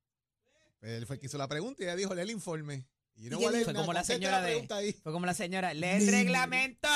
Él 0.82 1.08
fue 1.08 1.16
el 1.16 1.20
que 1.20 1.26
hizo 1.26 1.38
la 1.40 1.48
pregunta 1.48 1.82
y 1.82 1.86
ella 1.88 1.96
dijo, 1.96 2.14
lee 2.14 2.22
el 2.22 2.30
informe. 2.32 2.88
Y 3.16 3.24
yo 3.24 3.30
no 3.32 3.38
¿Y 3.38 3.40
voy 3.40 3.46
a 3.48 3.52
leer 3.52 3.64
Fue 3.64 3.74
nada, 3.74 3.86
como 3.86 3.94
la 3.94 4.04
señora 4.04 4.42
de- 4.42 4.68
ahí. 4.70 4.94
Fue 4.94 5.12
como 5.12 5.26
la 5.26 5.34
señora, 5.34 5.74
lee 5.74 5.88
el 5.88 6.06
Me- 6.06 6.12
reglamento. 6.12 6.90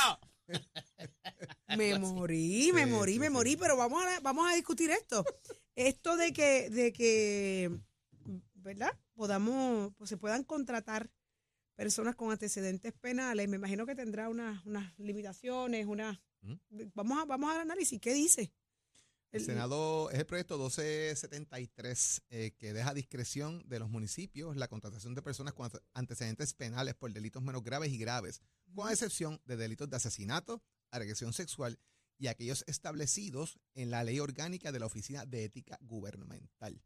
Me 1.68 1.96
morí, 1.96 2.72
me 2.74 2.86
Sí, 2.86 2.88
morí, 2.88 3.20
sí, 3.20 3.20
me 3.20 3.30
sí. 3.30 3.30
morí, 3.30 3.56
pero 3.56 3.78
vamos 3.78 4.04
a, 4.04 4.20
vamos 4.22 4.52
a 4.52 4.56
discutir 4.56 4.90
esto. 4.92 5.30
Esto 5.76 6.18
de 6.18 6.34
que, 6.34 6.70
de 6.70 6.92
que, 6.92 7.72
¿verdad? 8.56 8.98
Podamos, 9.16 9.94
pues 9.98 10.10
se 10.10 10.18
puedan 10.18 10.44
contratar 10.44 11.10
personas 11.76 12.16
con 12.16 12.32
antecedentes 12.32 12.94
penales. 12.94 13.50
Me 13.50 13.58
imagino 13.58 13.86
que 13.86 13.96
tendrá 13.96 14.30
unas, 14.30 14.66
unas 14.66 14.98
limitaciones, 15.00 15.86
unas. 15.88 16.20
¿Mm? 16.42 16.56
Vamos 16.96 17.20
a, 17.20 17.26
vamos 17.26 17.52
al 17.52 17.62
análisis. 17.62 18.00
¿Qué 18.02 18.14
dice? 18.14 18.54
El 19.32 19.42
Senado 19.46 20.10
es 20.10 20.18
el 20.20 20.26
proyecto 20.26 20.58
1273 20.58 22.22
eh, 22.30 22.52
que 22.58 22.74
deja 22.74 22.90
a 22.90 22.94
discreción 22.94 23.62
de 23.68 23.78
los 23.80 23.90
municipios 23.90 24.56
la 24.58 24.68
contratación 24.68 25.14
de 25.14 25.22
personas 25.22 25.54
con 25.54 25.66
ante- 25.66 25.80
antecedentes 25.94 26.54
penales 26.54 26.96
por 26.96 27.14
delitos 27.14 27.44
menos 27.44 27.64
graves 27.64 27.92
y 27.92 27.98
graves, 27.98 28.42
con 28.74 28.90
excepción 28.92 29.40
de 29.46 29.56
delitos 29.58 29.90
de 29.90 29.98
asesinato, 29.98 30.64
agresión 30.90 31.34
sexual 31.34 31.80
y 32.18 32.28
aquellos 32.28 32.64
establecidos 32.68 33.60
en 33.76 33.92
la 33.92 34.04
ley 34.04 34.20
orgánica 34.20 34.72
de 34.72 34.80
la 34.80 34.88
Oficina 34.88 35.26
de 35.26 35.44
Ética 35.46 35.78
Gubernamental. 35.82 36.82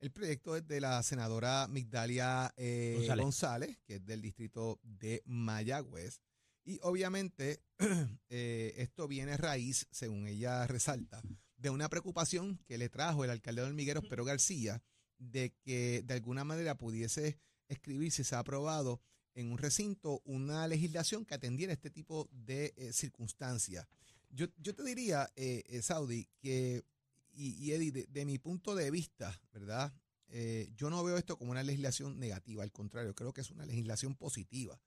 El 0.00 0.12
proyecto 0.12 0.54
es 0.56 0.66
de 0.68 0.80
la 0.80 1.02
senadora 1.02 1.66
Migdalia 1.68 2.54
eh, 2.56 2.94
González. 2.98 3.24
González, 3.24 3.78
que 3.84 3.96
es 3.96 4.06
del 4.06 4.22
distrito 4.22 4.78
de 4.84 5.22
Mayagüez. 5.26 6.20
Y 6.64 6.78
obviamente 6.82 7.64
eh, 8.28 8.74
esto 8.76 9.08
viene 9.08 9.36
raíz, 9.36 9.88
según 9.90 10.28
ella 10.28 10.66
resalta, 10.68 11.20
de 11.58 11.70
una 11.70 11.88
preocupación 11.88 12.58
que 12.66 12.78
le 12.78 12.88
trajo 12.88 13.24
el 13.24 13.30
alcalde 13.30 13.62
de 13.62 13.68
Hormigueros, 13.68 14.04
Pero 14.08 14.24
García, 14.24 14.82
de 15.18 15.54
que 15.62 16.02
de 16.04 16.14
alguna 16.14 16.44
manera 16.44 16.78
pudiese 16.78 17.38
escribir, 17.68 18.12
si 18.12 18.24
se 18.24 18.34
ha 18.34 18.38
aprobado 18.38 19.00
en 19.34 19.52
un 19.52 19.58
recinto, 19.58 20.22
una 20.24 20.66
legislación 20.66 21.24
que 21.24 21.34
atendiera 21.34 21.72
este 21.72 21.90
tipo 21.90 22.28
de 22.32 22.72
eh, 22.76 22.92
circunstancias. 22.92 23.86
Yo, 24.30 24.46
yo 24.56 24.74
te 24.74 24.82
diría, 24.82 25.30
eh, 25.36 25.64
eh, 25.66 25.82
Saudi, 25.82 26.28
que, 26.40 26.84
y, 27.32 27.50
y 27.54 27.72
Eddie, 27.72 27.92
de, 27.92 28.06
de 28.06 28.24
mi 28.24 28.38
punto 28.38 28.74
de 28.74 28.90
vista, 28.90 29.40
¿verdad? 29.52 29.92
Eh, 30.30 30.70
yo 30.76 30.90
no 30.90 31.02
veo 31.02 31.16
esto 31.16 31.38
como 31.38 31.52
una 31.52 31.62
legislación 31.62 32.18
negativa, 32.18 32.62
al 32.62 32.72
contrario, 32.72 33.14
creo 33.14 33.32
que 33.32 33.40
es 33.40 33.50
una 33.50 33.64
legislación 33.64 34.14
positiva. 34.14 34.78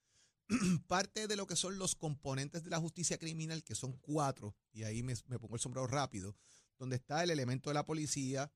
Parte 0.87 1.27
de 1.27 1.35
lo 1.35 1.47
que 1.47 1.55
son 1.55 1.79
los 1.79 1.95
componentes 1.95 2.63
de 2.63 2.69
la 2.69 2.79
justicia 2.79 3.17
criminal, 3.17 3.63
que 3.63 3.75
son 3.75 3.93
cuatro, 3.93 4.55
y 4.71 4.83
ahí 4.83 5.01
me, 5.01 5.15
me 5.27 5.39
pongo 5.39 5.55
el 5.55 5.61
sombrero 5.61 5.87
rápido, 5.87 6.35
donde 6.81 6.95
está 6.95 7.23
el 7.23 7.29
elemento 7.29 7.69
de 7.69 7.75
la 7.75 7.85
policía, 7.85 8.51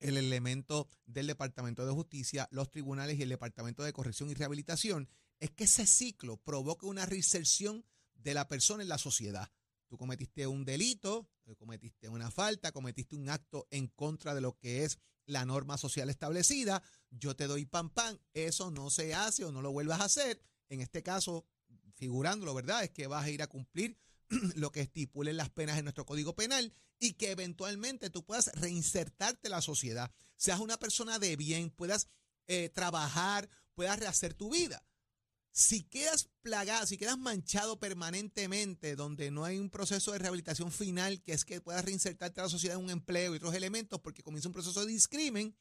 el 0.00 0.16
elemento 0.16 0.88
del 1.04 1.28
Departamento 1.28 1.86
de 1.86 1.92
Justicia, 1.92 2.48
los 2.50 2.72
tribunales 2.72 3.20
y 3.20 3.22
el 3.22 3.28
Departamento 3.28 3.84
de 3.84 3.92
Corrección 3.92 4.28
y 4.28 4.34
Rehabilitación, 4.34 5.08
es 5.38 5.52
que 5.52 5.64
ese 5.64 5.86
ciclo 5.86 6.38
provoca 6.38 6.88
una 6.88 7.06
reinserción 7.06 7.86
de 8.16 8.34
la 8.34 8.48
persona 8.48 8.82
en 8.82 8.88
la 8.88 8.98
sociedad. 8.98 9.48
Tú 9.86 9.96
cometiste 9.96 10.48
un 10.48 10.64
delito, 10.64 11.30
eh, 11.44 11.54
cometiste 11.54 12.08
una 12.08 12.32
falta, 12.32 12.72
cometiste 12.72 13.14
un 13.14 13.28
acto 13.28 13.68
en 13.70 13.86
contra 13.86 14.34
de 14.34 14.40
lo 14.40 14.58
que 14.58 14.82
es 14.82 14.98
la 15.24 15.44
norma 15.44 15.78
social 15.78 16.10
establecida, 16.10 16.82
yo 17.10 17.36
te 17.36 17.46
doy 17.46 17.64
pan 17.64 17.90
pan, 17.90 18.20
eso 18.34 18.72
no 18.72 18.90
se 18.90 19.14
hace 19.14 19.44
o 19.44 19.52
no 19.52 19.62
lo 19.62 19.70
vuelvas 19.70 20.00
a 20.00 20.06
hacer. 20.06 20.42
En 20.68 20.80
este 20.80 21.04
caso, 21.04 21.46
figurándolo, 21.94 22.54
¿verdad? 22.54 22.82
Es 22.82 22.90
que 22.90 23.06
vas 23.06 23.24
a 23.24 23.30
ir 23.30 23.40
a 23.40 23.46
cumplir 23.46 23.96
lo 24.56 24.72
que 24.72 24.80
estipulen 24.80 25.36
las 25.36 25.50
penas 25.50 25.78
en 25.78 25.84
nuestro 25.84 26.06
Código 26.06 26.34
Penal 26.34 26.72
y 26.98 27.14
que 27.14 27.30
eventualmente 27.30 28.10
tú 28.10 28.24
puedas 28.24 28.50
reinsertarte 28.54 29.48
en 29.48 29.52
la 29.52 29.62
sociedad, 29.62 30.10
seas 30.36 30.60
una 30.60 30.78
persona 30.78 31.18
de 31.18 31.36
bien, 31.36 31.70
puedas 31.70 32.08
eh, 32.46 32.70
trabajar, 32.70 33.48
puedas 33.74 33.98
rehacer 33.98 34.34
tu 34.34 34.50
vida. 34.50 34.84
Si 35.52 35.84
quedas 35.84 36.28
plagado, 36.42 36.86
si 36.86 36.98
quedas 36.98 37.16
manchado 37.16 37.80
permanentemente, 37.80 38.94
donde 38.94 39.30
no 39.30 39.44
hay 39.44 39.58
un 39.58 39.70
proceso 39.70 40.12
de 40.12 40.18
rehabilitación 40.18 40.70
final, 40.70 41.22
que 41.22 41.32
es 41.32 41.46
que 41.46 41.62
puedas 41.62 41.84
reinsertarte 41.84 42.40
a 42.40 42.44
la 42.44 42.50
sociedad 42.50 42.76
en 42.76 42.84
un 42.84 42.90
empleo 42.90 43.32
y 43.32 43.38
otros 43.38 43.54
elementos, 43.54 44.00
porque 44.00 44.22
comienza 44.22 44.48
un 44.48 44.52
proceso 44.52 44.84
de 44.84 44.92
discrimen, 44.92 45.56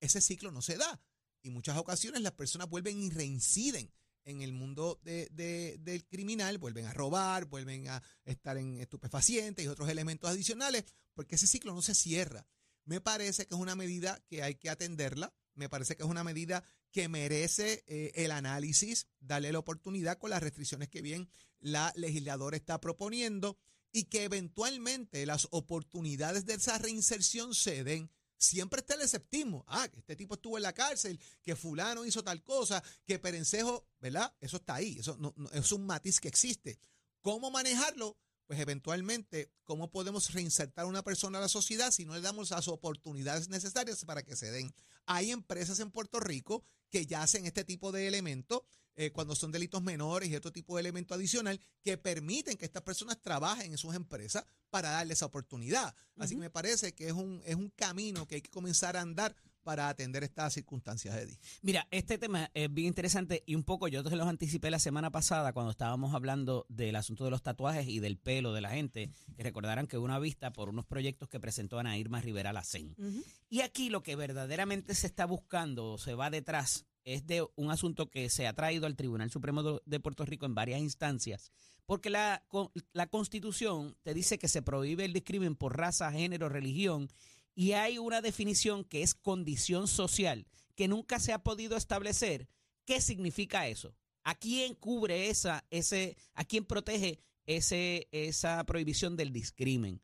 ese 0.00 0.22
ciclo 0.22 0.50
no 0.50 0.62
se 0.62 0.76
da. 0.76 1.02
Y 1.42 1.50
muchas 1.50 1.76
ocasiones 1.76 2.22
las 2.22 2.32
personas 2.32 2.70
vuelven 2.70 2.98
y 2.98 3.10
reinciden 3.10 3.92
en 4.24 4.42
el 4.42 4.52
mundo 4.52 5.00
de- 5.02 5.28
de- 5.32 5.78
del 5.80 6.04
criminal, 6.06 6.58
vuelven 6.58 6.86
a 6.86 6.92
robar, 6.92 7.44
vuelven 7.46 7.88
a 7.88 8.02
estar 8.24 8.56
en 8.56 8.78
estupefacientes 8.78 9.64
y 9.64 9.68
otros 9.68 9.88
elementos 9.88 10.28
adicionales, 10.30 10.84
porque 11.14 11.34
ese 11.36 11.46
ciclo 11.46 11.74
no 11.74 11.82
se 11.82 11.94
cierra. 11.94 12.46
Me 12.84 13.00
parece 13.00 13.46
que 13.46 13.54
es 13.54 13.60
una 13.60 13.76
medida 13.76 14.22
que 14.28 14.42
hay 14.42 14.56
que 14.56 14.70
atenderla, 14.70 15.32
me 15.54 15.68
parece 15.68 15.96
que 15.96 16.02
es 16.02 16.08
una 16.08 16.24
medida 16.24 16.64
que 16.90 17.08
merece 17.08 17.82
eh, 17.86 18.12
el 18.14 18.30
análisis, 18.30 19.06
darle 19.20 19.52
la 19.52 19.58
oportunidad 19.58 20.18
con 20.18 20.30
las 20.30 20.42
restricciones 20.42 20.88
que 20.88 21.02
bien 21.02 21.28
la 21.60 21.92
legisladora 21.96 22.56
está 22.56 22.80
proponiendo 22.80 23.58
y 23.90 24.04
que 24.04 24.24
eventualmente 24.24 25.24
las 25.24 25.48
oportunidades 25.50 26.44
de 26.46 26.54
esa 26.54 26.78
reinserción 26.78 27.54
se 27.54 27.84
den. 27.84 28.10
Siempre 28.36 28.80
está 28.80 28.94
el 28.94 29.00
esceptismo. 29.02 29.64
Ah, 29.68 29.88
que 29.88 30.00
este 30.00 30.16
tipo 30.16 30.34
estuvo 30.34 30.56
en 30.56 30.62
la 30.64 30.72
cárcel, 30.72 31.18
que 31.42 31.56
fulano 31.56 32.04
hizo 32.04 32.22
tal 32.22 32.42
cosa, 32.42 32.82
que 33.06 33.18
Perencejo, 33.18 33.86
¿verdad? 34.00 34.34
Eso 34.40 34.56
está 34.58 34.74
ahí, 34.74 34.96
eso 34.98 35.16
no, 35.18 35.32
no- 35.36 35.50
es 35.50 35.72
un 35.72 35.86
matiz 35.86 36.20
que 36.20 36.28
existe. 36.28 36.78
¿Cómo 37.22 37.50
manejarlo? 37.50 38.18
Pues 38.46 38.60
eventualmente, 38.60 39.50
¿cómo 39.64 39.90
podemos 39.90 40.32
reinsertar 40.32 40.84
a 40.84 40.88
una 40.88 41.02
persona 41.02 41.38
a 41.38 41.42
la 41.42 41.48
sociedad 41.48 41.90
si 41.90 42.04
no 42.04 42.14
le 42.14 42.20
damos 42.20 42.50
las 42.50 42.68
oportunidades 42.68 43.48
necesarias 43.48 44.04
para 44.04 44.22
que 44.22 44.36
se 44.36 44.50
den? 44.50 44.74
Hay 45.06 45.30
empresas 45.30 45.80
en 45.80 45.90
Puerto 45.90 46.20
Rico 46.20 46.62
que 46.90 47.06
ya 47.06 47.22
hacen 47.22 47.46
este 47.46 47.64
tipo 47.64 47.90
de 47.90 48.06
elementos 48.06 48.62
eh, 48.96 49.10
cuando 49.10 49.34
son 49.34 49.50
delitos 49.50 49.82
menores 49.82 50.28
y 50.28 50.36
otro 50.36 50.52
tipo 50.52 50.76
de 50.76 50.82
elemento 50.82 51.14
adicional 51.14 51.58
que 51.82 51.98
permiten 51.98 52.56
que 52.56 52.64
estas 52.64 52.82
personas 52.82 53.20
trabajen 53.20 53.72
en 53.72 53.78
sus 53.78 53.94
empresas 53.94 54.44
para 54.70 54.90
darle 54.90 55.14
esa 55.14 55.26
oportunidad. 55.26 55.94
Así 56.16 56.34
que 56.34 56.40
me 56.40 56.50
parece 56.50 56.94
que 56.94 57.08
es 57.08 57.12
un, 57.12 57.42
es 57.44 57.56
un 57.56 57.70
camino 57.70 58.28
que 58.28 58.36
hay 58.36 58.42
que 58.42 58.50
comenzar 58.50 58.96
a 58.96 59.00
andar 59.00 59.34
para 59.64 59.88
atender 59.88 60.22
estas 60.22 60.52
circunstancias, 60.52 61.16
Eddie. 61.16 61.38
Mira, 61.62 61.88
este 61.90 62.18
tema 62.18 62.50
es 62.54 62.72
bien 62.72 62.86
interesante 62.88 63.42
y 63.46 63.54
un 63.56 63.64
poco 63.64 63.88
yo 63.88 64.04
te 64.04 64.14
los 64.14 64.28
anticipé 64.28 64.70
la 64.70 64.78
semana 64.78 65.10
pasada 65.10 65.52
cuando 65.52 65.70
estábamos 65.72 66.14
hablando 66.14 66.66
del 66.68 66.94
asunto 66.96 67.24
de 67.24 67.30
los 67.30 67.42
tatuajes 67.42 67.88
y 67.88 67.98
del 67.98 68.18
pelo 68.18 68.52
de 68.52 68.60
la 68.60 68.70
gente, 68.70 69.10
que 69.36 69.42
recordarán 69.42 69.86
que 69.86 69.96
hubo 69.98 70.04
una 70.04 70.18
vista 70.18 70.52
por 70.52 70.68
unos 70.68 70.84
proyectos 70.86 71.28
que 71.28 71.40
presentó 71.40 71.78
Ana 71.78 71.98
Irma 71.98 72.20
Rivera 72.20 72.52
Lacén. 72.52 72.94
Ujú. 72.98 73.24
Y 73.50 73.62
aquí 73.62 73.88
lo 73.90 74.02
que 74.02 74.14
verdaderamente 74.14 74.94
se 74.94 75.06
está 75.06 75.24
buscando 75.26 75.92
o 75.92 75.98
se 75.98 76.14
va 76.14 76.30
detrás 76.30 76.84
es 77.04 77.26
de 77.26 77.46
un 77.56 77.70
asunto 77.70 78.10
que 78.10 78.30
se 78.30 78.46
ha 78.46 78.52
traído 78.54 78.86
al 78.86 78.96
Tribunal 78.96 79.30
Supremo 79.30 79.80
de- 79.84 80.00
Puerto 80.00 80.24
Rico 80.24 80.46
en 80.46 80.54
varias 80.54 80.80
instancias, 80.80 81.52
porque 81.86 82.08
la, 82.08 82.42
con- 82.48 82.70
la 82.94 83.06
Constitución 83.08 83.96
te 84.02 84.14
dice 84.14 84.38
que 84.38 84.48
se 84.48 84.62
prohíbe 84.62 85.04
el 85.04 85.12
discrimen 85.12 85.54
por 85.54 85.76
raza, 85.76 86.10
género, 86.12 86.48
religión, 86.48 87.10
y 87.54 87.72
hay 87.72 87.98
una 87.98 88.20
definición 88.20 88.84
que 88.84 89.02
es 89.02 89.14
condición 89.14 89.86
social, 89.88 90.46
que 90.74 90.88
nunca 90.88 91.20
se 91.20 91.32
ha 91.32 91.42
podido 91.42 91.76
establecer. 91.76 92.48
¿Qué 92.84 93.00
significa 93.00 93.68
eso? 93.68 93.94
¿A 94.24 94.34
quién 94.34 94.74
cubre 94.74 95.30
esa, 95.30 95.64
ese, 95.70 96.16
a 96.34 96.44
quién 96.44 96.64
protege 96.64 97.20
ese, 97.46 98.08
esa 98.10 98.64
prohibición 98.64 99.16
del 99.16 99.32
discrimen? 99.32 100.02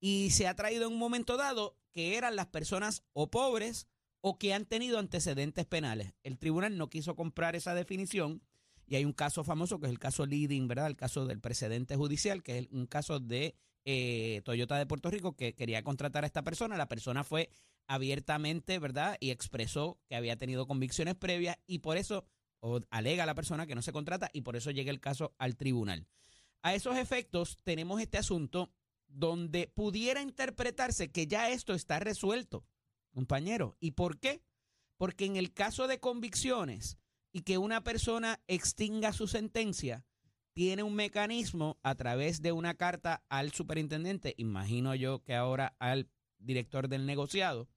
Y 0.00 0.30
se 0.30 0.46
ha 0.46 0.54
traído 0.54 0.86
en 0.86 0.92
un 0.92 0.98
momento 0.98 1.36
dado 1.36 1.76
que 1.92 2.16
eran 2.16 2.36
las 2.36 2.46
personas 2.46 3.02
o 3.12 3.30
pobres 3.30 3.86
o 4.20 4.38
que 4.38 4.54
han 4.54 4.66
tenido 4.66 4.98
antecedentes 4.98 5.66
penales. 5.66 6.14
El 6.22 6.38
tribunal 6.38 6.78
no 6.78 6.88
quiso 6.88 7.16
comprar 7.16 7.56
esa 7.56 7.74
definición 7.74 8.42
y 8.86 8.96
hay 8.96 9.04
un 9.04 9.12
caso 9.12 9.44
famoso 9.44 9.80
que 9.80 9.86
es 9.86 9.92
el 9.92 9.98
caso 9.98 10.26
Leading, 10.26 10.68
¿verdad? 10.68 10.86
El 10.86 10.96
caso 10.96 11.26
del 11.26 11.40
precedente 11.40 11.96
judicial, 11.96 12.42
que 12.42 12.58
es 12.58 12.68
un 12.70 12.86
caso 12.86 13.20
de 13.20 13.56
eh, 13.84 14.42
Toyota 14.44 14.76
de 14.78 14.86
Puerto 14.86 15.10
Rico 15.10 15.36
que 15.36 15.54
quería 15.54 15.82
contratar 15.82 16.24
a 16.24 16.26
esta 16.26 16.42
persona. 16.42 16.76
La 16.76 16.88
persona 16.88 17.24
fue 17.24 17.50
abiertamente, 17.86 18.78
¿verdad? 18.78 19.16
Y 19.20 19.30
expresó 19.30 20.00
que 20.08 20.16
había 20.16 20.36
tenido 20.36 20.66
convicciones 20.66 21.14
previas 21.14 21.58
y 21.66 21.80
por 21.80 21.96
eso 21.96 22.24
o 22.60 22.80
alega 22.90 23.26
la 23.26 23.34
persona 23.34 23.66
que 23.66 23.74
no 23.74 23.82
se 23.82 23.92
contrata 23.92 24.30
y 24.32 24.42
por 24.42 24.54
eso 24.54 24.70
llega 24.70 24.90
el 24.90 25.00
caso 25.00 25.34
al 25.38 25.56
tribunal. 25.56 26.06
A 26.62 26.74
esos 26.74 26.96
efectos 26.96 27.58
tenemos 27.64 28.00
este 28.00 28.18
asunto 28.18 28.72
donde 29.08 29.66
pudiera 29.66 30.22
interpretarse 30.22 31.10
que 31.10 31.26
ya 31.26 31.50
esto 31.50 31.74
está 31.74 31.98
resuelto, 31.98 32.64
compañero. 33.10 33.76
¿Y 33.80 33.92
por 33.92 34.20
qué? 34.20 34.42
Porque 34.96 35.24
en 35.24 35.36
el 35.36 35.52
caso 35.52 35.88
de 35.88 35.98
convicciones 35.98 36.98
y 37.32 37.42
que 37.42 37.58
una 37.58 37.82
persona 37.82 38.40
extinga 38.46 39.12
su 39.12 39.26
sentencia, 39.26 40.06
tiene 40.54 40.82
un 40.82 40.94
mecanismo 40.94 41.78
a 41.82 41.94
través 41.94 42.42
de 42.42 42.52
una 42.52 42.74
carta 42.74 43.24
al 43.28 43.52
superintendente, 43.52 44.34
imagino 44.36 44.94
yo 44.94 45.22
que 45.22 45.34
ahora 45.34 45.74
al 45.78 46.08
director 46.38 46.88
del 46.88 47.06
negociado, 47.06 47.68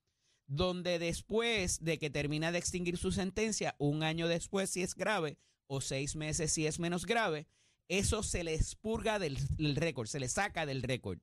donde 0.47 0.99
después 0.99 1.83
de 1.83 1.97
que 1.97 2.09
termina 2.09 2.51
de 2.51 2.59
extinguir 2.59 2.97
su 2.97 3.11
sentencia, 3.11 3.75
un 3.79 4.03
año 4.03 4.27
después 4.27 4.69
si 4.69 4.81
es 4.81 4.95
grave 4.95 5.37
o 5.67 5.81
seis 5.81 6.15
meses 6.15 6.51
si 6.51 6.67
es 6.67 6.79
menos 6.79 7.05
grave, 7.05 7.47
eso 7.87 8.23
se 8.23 8.43
le 8.43 8.53
expurga 8.53 9.19
del, 9.19 9.37
récord, 9.75 10.07
se 10.07 10.19
le 10.19 10.27
saca 10.27 10.65
del 10.65 10.83
récord. 10.83 11.19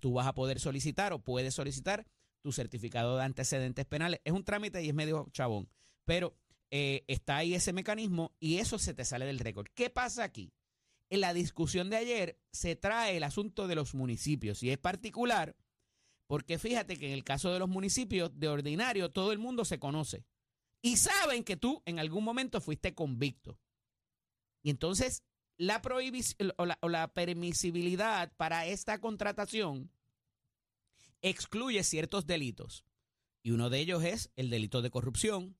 Tú 0.00 0.12
vas 0.12 0.26
a 0.26 0.34
poder 0.34 0.60
solicitar 0.60 1.12
o 1.12 1.22
puedes 1.22 1.54
solicitar 1.54 2.06
tu 2.42 2.52
certificado 2.52 3.16
de 3.16 3.24
antecedentes 3.24 3.86
penales. 3.86 4.20
Es 4.24 4.32
un 4.32 4.44
trámite 4.44 4.82
y 4.82 4.88
es 4.88 4.94
medio 4.94 5.28
chabón, 5.32 5.68
pero 6.04 6.36
eh, 6.70 7.04
está 7.08 7.38
ahí 7.38 7.54
ese 7.54 7.72
mecanismo 7.72 8.34
y 8.38 8.58
eso 8.58 8.78
se 8.78 8.94
te 8.94 9.04
sale 9.04 9.26
del 9.26 9.38
récord. 9.38 9.68
¿Qué 9.74 9.90
pasa 9.90 10.24
aquí? 10.24 10.52
En 11.10 11.20
la 11.20 11.32
discusión 11.32 11.88
de 11.88 11.96
ayer 11.96 12.38
se 12.52 12.76
trae 12.76 13.16
el 13.16 13.24
asunto 13.24 13.66
de 13.66 13.74
los 13.74 13.94
municipios 13.94 14.62
y 14.62 14.70
es 14.70 14.78
particular 14.78 15.56
porque 16.28 16.58
fíjate 16.58 16.98
que 16.98 17.06
en 17.06 17.14
el 17.14 17.24
caso 17.24 17.52
de 17.52 17.58
los 17.58 17.70
municipios, 17.70 18.38
de 18.38 18.48
ordinario, 18.48 19.10
todo 19.10 19.32
el 19.32 19.38
mundo 19.38 19.64
se 19.64 19.78
conoce 19.78 20.26
y 20.82 20.98
saben 20.98 21.42
que 21.42 21.56
tú 21.56 21.82
en 21.86 21.98
algún 21.98 22.22
momento 22.22 22.60
fuiste 22.60 22.94
convicto. 22.94 23.58
Y 24.62 24.68
entonces 24.68 25.24
la 25.56 25.80
prohibición 25.80 26.52
o 26.58 26.66
la, 26.66 26.78
o 26.82 26.90
la 26.90 27.12
permisibilidad 27.14 28.30
para 28.36 28.66
esta 28.66 29.00
contratación 29.00 29.90
excluye 31.22 31.82
ciertos 31.82 32.26
delitos. 32.26 32.84
Y 33.42 33.52
uno 33.52 33.70
de 33.70 33.78
ellos 33.78 34.04
es 34.04 34.30
el 34.36 34.50
delito 34.50 34.82
de 34.82 34.90
corrupción, 34.90 35.56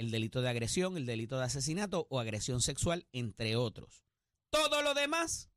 el 0.00 0.10
delito 0.10 0.40
de 0.40 0.48
agresión, 0.48 0.96
el 0.96 1.04
delito 1.04 1.38
de 1.38 1.44
asesinato 1.44 2.06
o 2.08 2.20
agresión 2.20 2.62
sexual, 2.62 3.06
entre 3.12 3.54
otros. 3.56 4.02
Todo 4.48 4.80
lo 4.80 4.94
demás, 4.94 5.50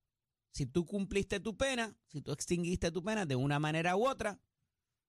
si 0.51 0.65
tú 0.65 0.85
cumpliste 0.85 1.39
tu 1.39 1.55
pena, 1.55 1.95
si 2.07 2.21
tú 2.21 2.33
extinguiste 2.33 2.91
tu 2.91 3.01
pena 3.01 3.25
de 3.25 3.37
una 3.37 3.57
manera 3.59 3.95
u 3.95 4.05
otra, 4.05 4.41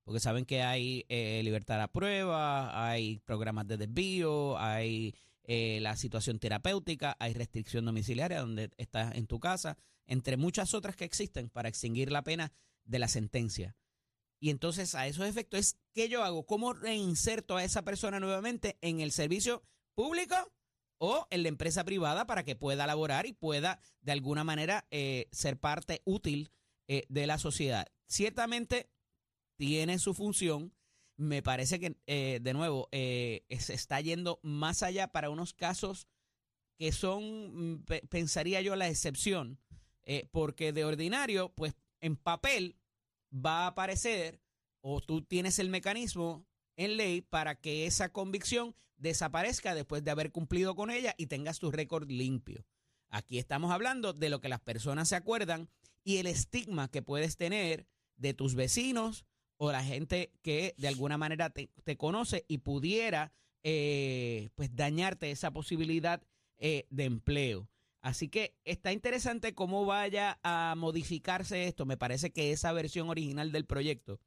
porque 0.04 0.20
saben 0.20 0.44
que 0.44 0.62
hay 0.62 1.04
eh, 1.08 1.40
libertad 1.42 1.82
a 1.82 1.88
prueba, 1.88 2.88
hay 2.88 3.18
programas 3.24 3.66
de 3.66 3.76
desvío, 3.76 4.56
hay 4.56 5.16
eh, 5.42 5.80
la 5.80 5.96
situación 5.96 6.38
terapéutica, 6.38 7.16
hay 7.18 7.34
restricción 7.34 7.84
domiciliaria 7.84 8.38
donde 8.38 8.70
estás 8.76 9.16
en 9.16 9.26
tu 9.26 9.40
casa, 9.40 9.76
entre 10.06 10.36
muchas 10.36 10.74
otras 10.74 10.94
que 10.94 11.04
existen 11.04 11.50
para 11.50 11.68
extinguir 11.68 12.12
la 12.12 12.22
pena 12.22 12.52
de 12.84 13.00
la 13.00 13.08
sentencia. 13.08 13.74
Y 14.44 14.50
entonces 14.50 14.94
a 14.94 15.06
esos 15.06 15.26
efectos 15.26 15.58
es 15.58 15.78
¿qué 15.94 16.10
yo 16.10 16.22
hago? 16.22 16.44
¿Cómo 16.44 16.74
reinserto 16.74 17.56
a 17.56 17.64
esa 17.64 17.82
persona 17.82 18.20
nuevamente 18.20 18.76
en 18.82 19.00
el 19.00 19.10
servicio 19.10 19.62
público 19.94 20.36
o 20.98 21.26
en 21.30 21.44
la 21.44 21.48
empresa 21.48 21.82
privada 21.82 22.26
para 22.26 22.44
que 22.44 22.54
pueda 22.54 22.86
laborar 22.86 23.24
y 23.24 23.32
pueda 23.32 23.80
de 24.02 24.12
alguna 24.12 24.44
manera 24.44 24.86
eh, 24.90 25.28
ser 25.32 25.58
parte 25.58 26.02
útil 26.04 26.50
eh, 26.88 27.04
de 27.08 27.26
la 27.26 27.38
sociedad? 27.38 27.86
Ciertamente 28.06 28.90
tiene 29.56 29.98
su 29.98 30.12
función. 30.12 30.74
Me 31.16 31.42
parece 31.42 31.80
que, 31.80 31.96
eh, 32.06 32.38
de 32.42 32.52
nuevo, 32.52 32.90
se 32.92 33.42
está 33.48 33.98
yendo 34.02 34.40
más 34.42 34.82
allá 34.82 35.10
para 35.10 35.30
unos 35.30 35.54
casos 35.54 36.06
que 36.76 36.92
son, 36.92 37.82
pensaría 38.10 38.60
yo, 38.60 38.76
la 38.76 38.90
excepción, 38.90 39.59
porque 40.33 40.74
de 40.74 40.85
ordinario, 40.85 41.48
pues 41.54 41.72
en 42.02 42.16
papel 42.16 42.76
va 43.35 43.64
a 43.64 43.66
aparecer 43.68 44.40
o 44.81 45.01
tú 45.01 45.23
tienes 45.23 45.59
el 45.59 45.68
mecanismo 45.68 46.47
en 46.77 46.97
ley 46.97 47.20
para 47.23 47.55
que 47.55 47.87
esa 47.87 48.11
convicción 48.12 48.75
desaparezca 48.97 49.75
después 49.75 50.05
de 50.05 50.11
haber 50.11 50.31
cumplido 50.31 50.75
con 50.75 50.90
ella 50.90 51.14
y 51.16 51.27
tengas 51.27 51.59
tu 51.59 51.70
récord 51.70 52.11
limpio. 52.11 52.64
Aquí 53.11 53.38
estamos 53.38 53.70
hablando 53.70 54.12
de 54.12 54.29
lo 54.29 54.40
que 54.40 54.49
las 54.49 54.61
personas 54.61 55.09
se 55.09 55.16
acuerdan 55.16 55.68
y 56.03 56.18
el 56.18 56.27
estigma 56.27 56.90
que 56.90 57.03
puedes 57.03 57.37
tener 57.37 57.87
de 58.16 58.35
tus 58.35 58.55
vecinos 58.55 59.25
o 59.57 59.73
la 59.73 59.85
gente 59.85 60.33
que 60.42 60.75
de 60.79 60.88
alguna 60.88 61.16
manera 61.16 61.51
te, 61.51 61.97
conoce 61.97 62.44
y 62.49 62.59
pudiera 62.59 63.33
eh, 63.62 64.51
pues 64.55 64.75
dañarte 64.75 65.31
esa 65.31 65.53
posibilidad 65.53 66.23
eh, 66.59 66.87
de 66.90 67.05
empleo. 67.05 67.68
Así 68.04 68.28
que 68.28 68.54
está 68.66 68.92
interesante 68.92 69.54
cómo 69.54 69.86
vaya 69.86 70.38
a 70.42 70.74
modificarse 70.76 71.64
esto. 71.64 71.86
Me 71.86 71.96
parece 71.96 72.32
que 72.32 72.52
esa 72.52 72.70
versión 72.74 73.08
original 73.08 73.50
del 73.50 73.64
proyecto 73.64 74.20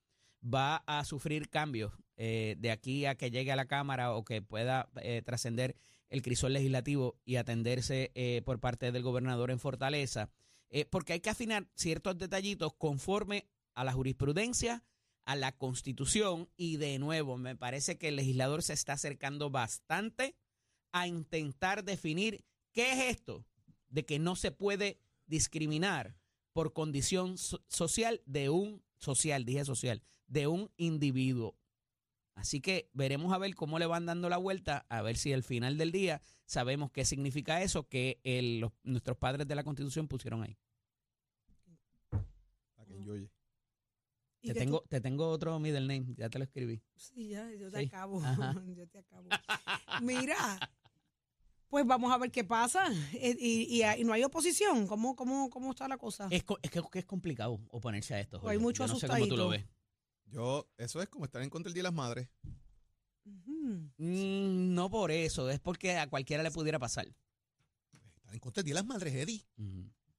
va 0.43 0.77
a 0.87 1.05
sufrir 1.05 1.47
cambios 1.47 1.93
eh, 2.15 2.55
de 2.57 2.71
aquí 2.71 3.05
a 3.05 3.13
que 3.13 3.29
llegue 3.29 3.51
a 3.51 3.55
la 3.55 3.67
Cámara 3.67 4.15
o 4.15 4.25
que 4.25 4.41
pueda 4.41 4.89
eh, 5.03 5.21
trascender 5.23 5.75
el 6.09 6.23
crisol 6.23 6.53
legislativo 6.53 7.19
y 7.23 7.35
atenderse 7.35 8.11
eh, 8.15 8.41
por 8.43 8.59
parte 8.59 8.91
del 8.91 9.03
gobernador 9.03 9.51
en 9.51 9.59
Fortaleza, 9.59 10.31
porque 10.89 11.13
hay 11.13 11.19
que 11.19 11.29
afinar 11.29 11.67
ciertos 11.75 12.17
detallitos 12.17 12.73
conforme 12.73 13.47
a 13.75 13.83
la 13.83 13.93
jurisprudencia, 13.93 14.83
a 15.23 15.35
la 15.35 15.55
constitución 15.55 16.49
y 16.57 16.77
de 16.77 16.97
nuevo 16.97 17.37
me 17.37 17.55
parece 17.55 17.99
que 17.99 18.07
el 18.07 18.15
legislador 18.15 18.63
se 18.63 18.73
está 18.73 18.93
acercando 18.93 19.51
bastante 19.51 20.35
a 20.91 21.07
intentar 21.07 21.83
definir 21.83 22.43
qué 22.73 22.93
es 22.93 23.17
esto 23.17 23.45
de 23.89 24.05
que 24.05 24.19
no 24.19 24.35
se 24.35 24.51
puede 24.51 24.99
discriminar 25.25 26.15
por 26.53 26.73
condición 26.73 27.37
social 27.37 28.21
de 28.25 28.49
un 28.49 28.83
social, 28.97 29.45
dije 29.45 29.65
social, 29.65 30.01
de 30.27 30.47
un 30.47 30.71
individuo. 30.77 31.57
Así 32.35 32.61
que 32.61 32.89
veremos 32.93 33.33
a 33.33 33.37
ver 33.39 33.55
cómo 33.55 33.79
le 33.79 33.87
van 33.87 34.05
dando 34.05 34.29
la 34.29 34.37
vuelta, 34.37 34.85
a 34.89 35.01
ver 35.01 35.17
si 35.17 35.33
al 35.33 35.43
final 35.43 35.77
del 35.77 35.91
día 35.91 36.21
sabemos 36.45 36.91
qué 36.91 37.03
significa 37.03 37.63
eso 37.63 37.87
que 37.87 38.19
los, 38.59 38.71
nuestros 38.83 39.17
padres 39.17 39.47
de 39.47 39.55
la 39.55 39.63
Constitución 39.63 40.07
pusieron 40.07 40.43
ahí. 40.43 40.57
Te 44.41 44.53
tengo, 44.53 44.83
te 44.87 45.01
tengo 45.01 45.29
otro 45.29 45.59
middle 45.59 45.81
name, 45.81 46.13
ya 46.15 46.29
te 46.29 46.37
lo 46.37 46.45
escribí. 46.45 46.81
Sí, 46.95 47.29
ya, 47.29 47.51
yo 47.53 47.69
te 47.69 47.85
acabo. 47.85 48.21
yo 48.75 48.87
te 48.87 48.99
acabo. 48.99 49.27
Mira, 50.01 50.59
pues 51.69 51.85
vamos 51.85 52.11
a 52.11 52.17
ver 52.17 52.31
qué 52.31 52.43
pasa. 52.43 52.85
Eh, 53.13 53.35
y, 53.39 53.83
y, 53.83 54.03
no 54.03 54.13
hay 54.13 54.23
oposición. 54.23 54.87
¿Cómo, 54.87 55.15
cómo, 55.15 55.49
cómo 55.49 55.71
está 55.71 55.87
la 55.87 55.97
cosa? 55.97 56.27
Es, 56.31 56.43
es 56.61 56.71
que 56.71 56.99
es 56.99 57.05
complicado 57.05 57.59
oponerse 57.69 58.13
a 58.13 58.19
esto. 58.19 58.41
Hay 58.47 58.57
mucho 58.57 58.85
Yo 58.85 58.93
no 58.93 58.99
sé 58.99 59.07
cómo 59.07 59.27
tú 59.27 59.37
lo 59.37 59.49
ves. 59.49 59.65
Yo, 60.27 60.67
eso 60.77 61.01
es 61.01 61.09
como 61.09 61.25
estar 61.25 61.41
en 61.41 61.49
contra 61.49 61.69
del 61.69 61.73
Día 61.73 61.83
de 61.83 61.89
las 61.89 61.93
Madres. 61.93 62.29
Mm, 63.23 64.73
no 64.73 64.89
por 64.89 65.11
eso, 65.11 65.49
es 65.49 65.59
porque 65.59 65.97
a 65.97 66.09
cualquiera 66.09 66.43
le 66.43 66.51
pudiera 66.51 66.79
pasar. 66.79 67.07
Estar 67.07 68.33
en 68.33 68.39
contra 68.39 68.61
del 68.61 68.65
Día 68.65 68.75
de 68.75 68.81
las 68.81 68.85
Madres, 68.85 69.13
Eddie. 69.15 69.45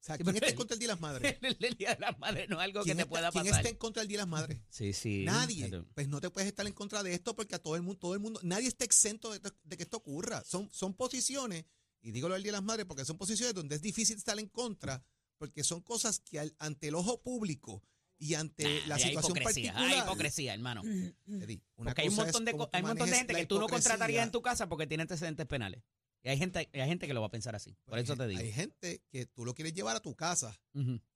Sea, 0.01 0.17
¿quién 0.17 0.35
está 0.35 0.49
en 0.49 0.57
contra 0.57 0.75
del 0.75 0.79
Día 0.81 0.89
de 0.89 0.95
las 0.95 1.01
Madres? 1.01 1.39
El, 1.61 1.75
Día 1.77 1.95
de 1.95 2.01
las 2.01 2.19
Madres 2.19 2.49
no 2.49 2.57
es 2.57 2.65
algo 2.65 2.85
que 2.85 2.95
te 2.95 3.07
pueda 3.07 3.31
pasar. 3.31 3.43
¿Quién 3.43 3.55
está 3.55 3.69
en 3.69 3.77
contra 3.77 4.03
del 4.03 4.09
Día 4.09 4.19
de 4.19 4.23
las 4.23 4.29
Madres? 4.29 4.61
Sí, 4.71 4.93
sí. 4.93 5.25
Nadie. 5.25 5.71
Pues 5.95 6.09
no 6.09 6.21
te 6.21 6.31
puedes 6.31 6.49
estar 6.49 6.67
en 6.67 6.73
contra 6.73 7.03
de 7.03 7.15
esto 7.15 7.35
porque 7.35 7.55
a 7.55 7.59
todo 7.59 7.77
el 7.77 7.83
mundo, 7.83 7.99
todo 7.99 8.15
el 8.15 8.21
mundo, 8.21 8.41
nadie 8.43 8.69
está 8.69 8.85
exento 8.85 9.33
de, 9.33 9.41
de 9.65 9.77
que 9.77 9.83
esto 9.83 9.99
ocurra. 9.99 10.43
Son, 10.45 10.69
son 10.73 10.95
posiciones 10.95 11.65
y 12.01 12.13
digo 12.13 12.29
lo 12.29 12.35
del 12.35 12.43
Día 12.43 12.53
de 12.53 12.59
las 12.59 12.65
Madres 12.65 12.87
porque 12.87 13.05
son 13.05 13.19
posiciones 13.19 13.55
donde 13.55 13.77
es 13.77 13.83
difícil 13.83 14.17
estar 14.17 14.39
en 14.39 14.49
contra, 14.49 15.05
porque 15.37 15.65
son 15.65 15.81
cosas 15.83 16.21
que 16.21 16.53
ante 16.59 16.89
el 16.89 16.95
ojo 16.95 17.21
público 17.23 17.83
y 18.19 18.35
ante 18.35 18.65
la 18.87 18.99
situación 18.99 19.37
hipocresía, 19.37 19.73
particular. 19.73 19.99
Hay 19.99 19.99
hipocresía, 19.99 20.55
hermano. 20.55 20.83
Eddie, 20.83 21.63
una 21.77 21.91
porque 21.91 22.03
hay 22.03 22.09
un 22.09 22.17
montón 22.17 22.45
de, 22.45 22.51
hay 22.73 22.83
un 22.83 22.89
montón 22.89 23.11
de 23.11 23.17
gente 23.17 23.35
que 23.35 23.47
tú 23.47 23.59
no 23.59 23.69
contratarías 23.69 24.25
en 24.25 24.33
tu 24.33 24.43
casa 24.43 24.69
porque 24.69 24.87
tiene 24.87 25.03
antecedentes 25.03 25.47
penales. 25.47 25.83
Y 26.23 26.29
hay 26.31 26.37
gente, 26.39 26.69
hay 26.73 26.89
gente 26.89 27.07
que 27.07 27.15
lo 27.15 27.21
va 27.21 27.29
a 27.29 27.31
pensar 27.31 27.55
así. 27.55 27.77
Por 27.85 27.99
eso 27.99 28.17
te 28.17 28.27
digo. 28.27 28.41
Hay 28.41 28.53
gente 28.53 29.03
que 29.09 29.27
tú 29.27 29.45
lo 29.45 29.55
quieres 29.55 29.73
llevar 29.73 29.95
a 29.97 30.01
tu 30.01 30.15
casa 30.17 30.61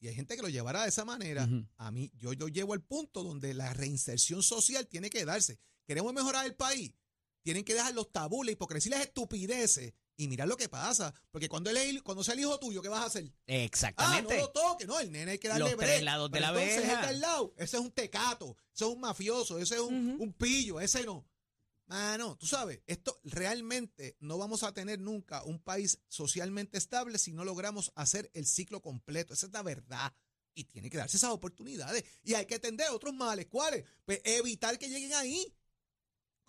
y 0.00 0.08
hay 0.08 0.14
gente 0.14 0.36
que 0.36 0.42
lo 0.42 0.48
llevará 0.48 0.82
de 0.84 0.88
esa 0.90 1.04
manera. 1.04 1.48
A 1.76 1.90
mí, 1.90 2.10
yo 2.14 2.32
lo 2.34 2.48
llevo 2.48 2.72
al 2.72 2.82
punto 2.82 3.22
donde 3.24 3.52
la 3.54 3.72
reinserción 3.74 4.42
social 4.42 4.86
tiene 4.86 5.10
que 5.10 5.24
darse. 5.24 5.58
Queremos 5.86 6.12
mejorar 6.14 6.46
el 6.46 6.54
país. 6.54 6.92
Tienen 7.42 7.64
que 7.64 7.74
dejar 7.74 7.92
los 7.94 8.12
tabúes, 8.12 8.46
la 8.46 8.52
hipocresía 8.52 8.90
y 8.90 8.94
las 8.98 9.06
estupideces 9.06 9.92
y 10.16 10.28
mirar 10.28 10.46
lo 10.46 10.56
que 10.56 10.68
pasa. 10.68 11.12
Porque 11.32 11.48
cuando, 11.48 11.70
él, 11.70 11.76
es- 11.76 12.02
cuando 12.02 12.22
sea 12.22 12.34
el 12.34 12.40
hijo 12.40 12.56
tuyo, 12.60 12.80
¿qué 12.82 12.88
vas 12.88 13.00
a 13.02 13.06
hacer? 13.06 13.24
Ah, 13.26 13.32
no 13.48 13.54
Exactamente. 13.54 14.38
lo 14.38 14.50
toque, 14.50 14.86
no, 14.86 15.00
el 15.00 15.10
nene 15.10 15.32
hay 15.32 15.38
que 15.38 15.48
darle 15.48 15.64
Los 15.64 15.76
break. 15.76 15.90
tres 15.90 16.02
lados 16.04 16.30
de 16.30 16.38
Pero 16.38 16.52
la 16.52 16.62
entonces 16.62 16.82
el 16.82 16.86
verja. 16.88 17.02
de 17.02 17.08
al 17.08 17.20
lado, 17.20 17.52
ese 17.56 17.76
es 17.78 17.82
un 17.82 17.90
tecato, 17.90 18.56
ese 18.72 18.84
es 18.84 18.90
un 18.90 19.00
mafioso, 19.00 19.58
ese 19.58 19.74
es 19.74 19.80
un, 19.80 20.16
un 20.20 20.32
pillo, 20.34 20.80
ese 20.80 21.04
no. 21.04 21.26
Mano, 21.92 22.38
tú 22.38 22.46
sabes, 22.46 22.80
esto 22.86 23.20
realmente 23.22 24.16
no 24.20 24.38
vamos 24.38 24.62
a 24.62 24.72
tener 24.72 24.98
nunca 24.98 25.42
un 25.44 25.62
país 25.62 25.98
socialmente 26.08 26.78
estable 26.78 27.18
si 27.18 27.34
no 27.34 27.44
logramos 27.44 27.92
hacer 27.96 28.30
el 28.32 28.46
ciclo 28.46 28.80
completo. 28.80 29.34
Esa 29.34 29.44
es 29.44 29.52
la 29.52 29.62
verdad. 29.62 30.10
Y 30.54 30.64
tiene 30.64 30.88
que 30.88 30.96
darse 30.96 31.18
esas 31.18 31.32
oportunidades. 31.32 32.02
Y 32.22 32.32
hay 32.32 32.46
que 32.46 32.54
atender 32.54 32.88
otros 32.92 33.12
males. 33.12 33.44
¿Cuáles? 33.44 33.84
Pues 34.06 34.22
evitar 34.24 34.78
que 34.78 34.88
lleguen 34.88 35.12
ahí. 35.12 35.54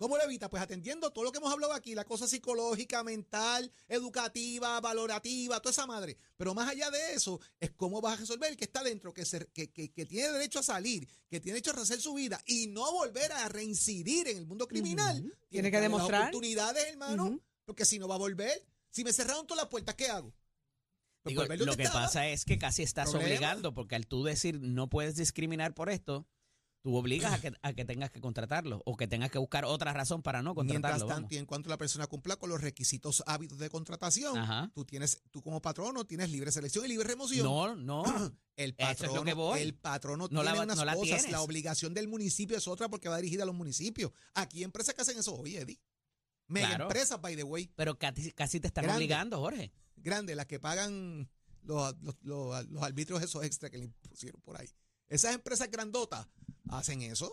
¿Cómo 0.04 0.18
lo 0.18 0.24
evita? 0.24 0.50
Pues 0.50 0.62
atendiendo 0.62 1.10
todo 1.12 1.24
lo 1.24 1.32
que 1.32 1.38
hemos 1.38 1.50
hablado 1.50 1.72
aquí, 1.72 1.94
la 1.94 2.04
cosa 2.04 2.28
psicológica, 2.28 3.02
mental, 3.02 3.72
educativa, 3.88 4.78
valorativa, 4.82 5.60
toda 5.60 5.70
esa 5.70 5.86
madre. 5.86 6.18
Pero 6.36 6.52
más 6.52 6.68
allá 6.68 6.90
de 6.90 7.14
eso, 7.14 7.40
es 7.58 7.70
cómo 7.70 8.02
vas 8.02 8.12
a 8.12 8.16
resolver 8.20 8.50
el 8.50 8.58
que 8.58 8.64
está 8.64 8.82
dentro, 8.82 9.14
que, 9.14 9.24
se- 9.24 9.46
que, 9.54 9.72
que- 9.72 9.90
que 9.92 10.04
tiene 10.04 10.28
derecho 10.30 10.58
a 10.58 10.62
salir, 10.62 11.08
que 11.30 11.40
tiene 11.40 11.54
derecho 11.54 11.70
a 11.70 11.74
rehacer 11.76 12.02
su 12.02 12.12
vida 12.12 12.38
y 12.44 12.66
no 12.66 12.92
volver 12.92 13.32
a 13.32 13.48
reincidir 13.48 14.28
en 14.28 14.36
el 14.36 14.46
mundo 14.46 14.68
criminal. 14.68 15.16
Tiene 15.22 15.36
Tiene 15.48 15.70
que 15.70 15.76
darle 15.78 15.88
las 15.88 15.96
demostrar. 15.96 16.20
oportunidades, 16.24 16.84
hermano, 16.86 17.40
porque 17.64 17.86
si 17.86 17.98
no 17.98 18.06
va 18.06 18.16
a 18.16 18.18
volver. 18.18 18.62
Si 18.90 19.04
me 19.04 19.12
cerraron 19.14 19.46
todas 19.46 19.62
las 19.62 19.70
puertas, 19.70 19.94
¿qué 19.94 20.08
hago? 20.08 20.34
Pues 21.22 21.34
Digo, 21.34 21.46
lo 21.64 21.76
que 21.76 21.84
estaba. 21.84 22.04
pasa 22.04 22.28
es 22.28 22.44
que 22.44 22.58
casi 22.58 22.82
estás 22.82 23.08
Problema. 23.08 23.30
obligando, 23.36 23.72
porque 23.72 23.94
al 23.94 24.06
tú 24.06 24.22
decir 24.22 24.60
no 24.60 24.90
puedes 24.90 25.16
discriminar 25.16 25.72
por 25.74 25.88
esto, 25.88 26.28
tú 26.84 26.94
obligas 26.96 27.32
a 27.32 27.40
que, 27.40 27.50
a 27.62 27.72
que 27.72 27.86
tengas 27.86 28.10
que 28.10 28.20
contratarlo 28.20 28.82
o 28.84 28.94
que 28.94 29.06
tengas 29.08 29.30
que 29.30 29.38
buscar 29.38 29.64
otra 29.64 29.94
razón 29.94 30.20
para 30.22 30.42
no 30.42 30.52
Mientras 30.54 30.74
contratarlo. 30.74 31.06
tanto, 31.06 31.14
vamos. 31.22 31.32
y 31.32 31.38
en 31.38 31.46
cuanto 31.46 31.70
la 31.70 31.78
persona 31.78 32.06
cumpla 32.06 32.36
con 32.36 32.50
los 32.50 32.60
requisitos 32.60 33.22
hábitos 33.26 33.56
de 33.58 33.70
contratación, 33.70 34.36
Ajá. 34.36 34.70
tú 34.74 34.84
tienes, 34.84 35.22
tú 35.30 35.40
como 35.40 35.62
patrono 35.62 36.04
tienes 36.04 36.28
libre 36.28 36.52
selección 36.52 36.84
y 36.84 36.88
libre 36.88 37.08
remoción. 37.08 37.42
No, 37.46 37.74
no. 37.74 38.04
El 38.56 38.74
es 38.76 38.86
patrono, 38.86 39.24
que 39.24 39.32
voy. 39.32 39.60
el 39.62 39.74
patrono 39.74 40.28
No 40.30 40.42
la 40.42 40.50
tiene 40.52 40.58
va- 40.58 40.64
unas 40.64 40.76
no 40.76 40.84
la 40.84 40.92
cosas, 40.94 41.08
tienes. 41.22 41.30
la 41.32 41.40
obligación 41.40 41.94
del 41.94 42.06
municipio 42.06 42.56
es 42.58 42.68
otra 42.68 42.90
porque 42.90 43.08
va 43.08 43.16
dirigida 43.16 43.44
a 43.44 43.46
los 43.46 43.54
municipios. 43.54 44.12
Aquí 44.34 44.58
hay 44.58 44.64
empresas 44.64 44.94
que 44.94 45.00
hacen 45.00 45.18
eso, 45.18 45.34
oye, 45.34 45.60
Eddie. 45.62 45.80
Mega 46.48 46.68
Claro. 46.68 46.84
empresas, 46.84 47.18
by 47.20 47.34
the 47.34 47.42
way, 47.44 47.72
Pero 47.74 47.98
casi, 47.98 48.30
casi 48.32 48.60
te 48.60 48.66
están 48.66 48.84
Grande. 48.84 48.98
obligando, 48.98 49.38
Jorge. 49.40 49.72
grandes, 49.96 50.36
las 50.36 50.44
que 50.46 50.60
pagan 50.60 51.28
los, 51.62 51.96
los, 52.02 52.14
los, 52.20 52.66
los 52.68 52.82
arbitrios 52.82 53.22
esos 53.22 53.42
extra 53.42 53.70
que 53.70 53.78
le 53.78 53.88
pusieron 54.10 54.38
por 54.42 54.60
ahí. 54.60 54.68
Esas 55.08 55.34
empresas 55.34 55.70
grandotas 55.70 56.28
hacen 56.70 57.02
eso 57.02 57.30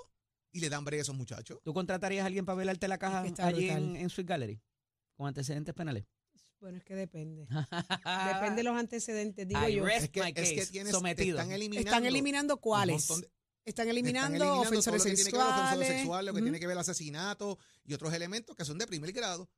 y 0.51 0.59
le 0.59 0.69
dan 0.69 0.83
breve 0.85 0.99
a 1.01 1.03
esos 1.03 1.15
muchachos. 1.15 1.59
¿Tú 1.63 1.73
contratarías 1.73 2.23
a 2.23 2.27
alguien 2.27 2.45
para 2.45 2.57
velarte 2.57 2.87
la 2.87 2.97
caja 2.97 3.23
que 3.23 3.41
allí 3.41 3.69
en, 3.69 3.95
en 3.95 4.09
Sweet 4.09 4.27
Gallery? 4.27 4.61
Con 5.15 5.27
antecedentes 5.27 5.73
penales. 5.73 6.05
Bueno, 6.59 6.77
es 6.77 6.83
que 6.83 6.93
depende. 6.95 7.47
Depende 7.49 8.55
de 8.57 8.63
los 8.63 8.77
antecedentes, 8.77 9.47
digo 9.47 9.67
I 9.67 9.75
yo. 9.75 9.87
Es 9.87 10.09
que, 10.09 10.19
es 10.35 10.49
que 10.53 10.65
tienes, 10.67 10.93
sometido. 10.93 11.37
están 11.39 11.51
eliminando. 11.51 11.89
Están 11.89 12.05
eliminando 12.05 12.57
cuáles. 12.57 13.07
de- 13.07 13.13
Están 13.15 13.29
Están 13.65 13.87
eliminando, 13.89 14.35
eliminando 14.35 14.61
ofensores 14.69 15.01
todo 15.03 15.09
lo 15.09 15.15
que 15.15 15.23
tiene 15.23 15.31
que 15.31 15.37
ver 15.37 15.45
con 15.45 15.53
ofensores 15.53 15.87
sexuales. 15.87 15.97
sexuales, 16.01 16.25
lo 16.27 16.33
que 16.33 16.37
Ujú. 16.39 16.45
tiene 16.45 16.59
que 16.59 16.67
ver 16.67 16.73
el 16.73 16.79
asesinato 16.79 17.57
y 17.83 17.93
otros 17.95 18.13
elementos 18.13 18.55
que 18.55 18.63
son 18.65 18.77
de 18.77 18.85
primer 18.87 19.11
grado. 19.11 19.49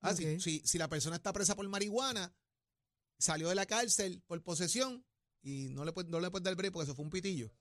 Ah, 0.00 0.14
si- 0.14 0.34
Ok. 0.34 0.40
si, 0.40 0.60
si 0.64 0.78
la 0.78 0.88
persona 0.88 1.14
está 1.16 1.32
presa 1.32 1.54
por 1.54 1.68
marihuana, 1.68 2.34
salió 3.20 3.48
de 3.48 3.54
la 3.54 3.66
cárcel 3.66 4.22
por 4.26 4.42
posesión 4.42 5.04
y 5.42 5.68
no 5.70 5.84
le 5.84 5.92
no 6.08 6.18
le 6.20 6.30
puede 6.30 6.44
dar 6.44 6.56
break 6.56 6.72
porque 6.72 6.84
eso 6.84 6.94
fue 6.96 7.04
un 7.04 7.10
pitillo. 7.10 7.52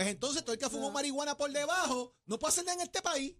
Pues 0.00 0.08
entonces 0.12 0.42
todo 0.42 0.54
el 0.54 0.58
que 0.58 0.70
fumó 0.70 0.86
No. 0.86 0.92
marihuana 0.92 1.36
por 1.36 1.52
debajo 1.52 2.16
no 2.24 2.38
puede 2.38 2.52
hacer 2.52 2.64
nada 2.64 2.76
en 2.80 2.86
este 2.86 3.02
país. 3.02 3.34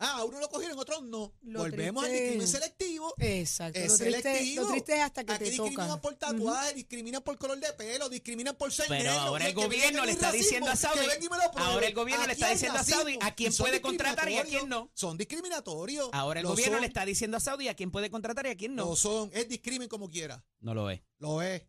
Ah, 0.00 0.18
a 0.18 0.24
uno 0.26 0.38
lo 0.40 0.48
cogieron, 0.50 0.78
a 0.78 0.82
otros 0.82 1.02
no. 1.02 1.32
Lo 1.40 1.60
Volvemos 1.60 2.04
al 2.04 2.10
triste- 2.10 2.22
discrimen 2.24 2.46
selectivo. 2.48 3.14
Exacto. 3.18 3.78
Es 3.80 3.88
Lo 3.92 3.96
triste, 3.96 4.22
selectivo. 4.22 4.62
lo 4.64 4.70
triste 4.70 4.94
es 4.94 5.00
hasta 5.00 5.24
que 5.24 5.32
Aquí 5.32 5.44
te 5.44 5.50
discriminan 5.50 5.88
toca. 5.88 6.00
por 6.02 6.14
tatuaje, 6.16 6.74
discriminan 6.74 7.22
por 7.22 7.38
color 7.38 7.58
de 7.58 7.72
pelo, 7.72 8.08
discriminan 8.10 8.54
por 8.56 8.70
ser 8.72 8.86
Pero 8.88 9.04
negro. 9.04 9.18
ahora 9.20 9.46
el 9.48 9.54
gobierno 9.54 10.04
le 10.04 10.12
está 10.12 10.26
racismo, 10.26 10.44
diciendo 10.44 10.70
a 10.70 10.76
Saudi- 10.76 11.00
ahora 11.56 11.86
el 11.86 11.94
gobierno 11.94 12.26
le 12.26 12.32
está 12.34 12.50
diciendo 12.50 12.78
a 12.78 12.84
Saudi 12.84 13.18
a 13.22 13.34
quién 13.34 13.56
puede 13.56 13.80
contratar 13.80 14.28
y 14.30 14.36
a 14.36 14.44
quién 14.44 14.68
no. 14.68 14.90
Son 14.92 15.16
discriminatorios. 15.16 16.10
Ahora 16.12 16.40
el 16.40 16.44
Lo 16.44 16.50
gobierno 16.50 16.74
son, 16.74 16.80
le 16.82 16.86
está 16.88 17.06
diciendo 17.06 17.38
a 17.38 17.40
Saudi 17.40 17.68
a 17.68 17.74
quién 17.74 17.90
puede 17.90 18.10
contratar 18.10 18.46
y 18.46 18.50
a 18.50 18.56
quién 18.56 18.76
no. 18.76 18.84
Lo 18.84 18.96
son. 18.96 19.30
Es 19.32 19.48
discrimen 19.48 19.88
como 19.88 20.10
quiera. 20.10 20.44
No 20.60 20.74
lo 20.74 20.90
es. 20.90 21.00
Lo 21.18 21.40
es. 21.42 21.62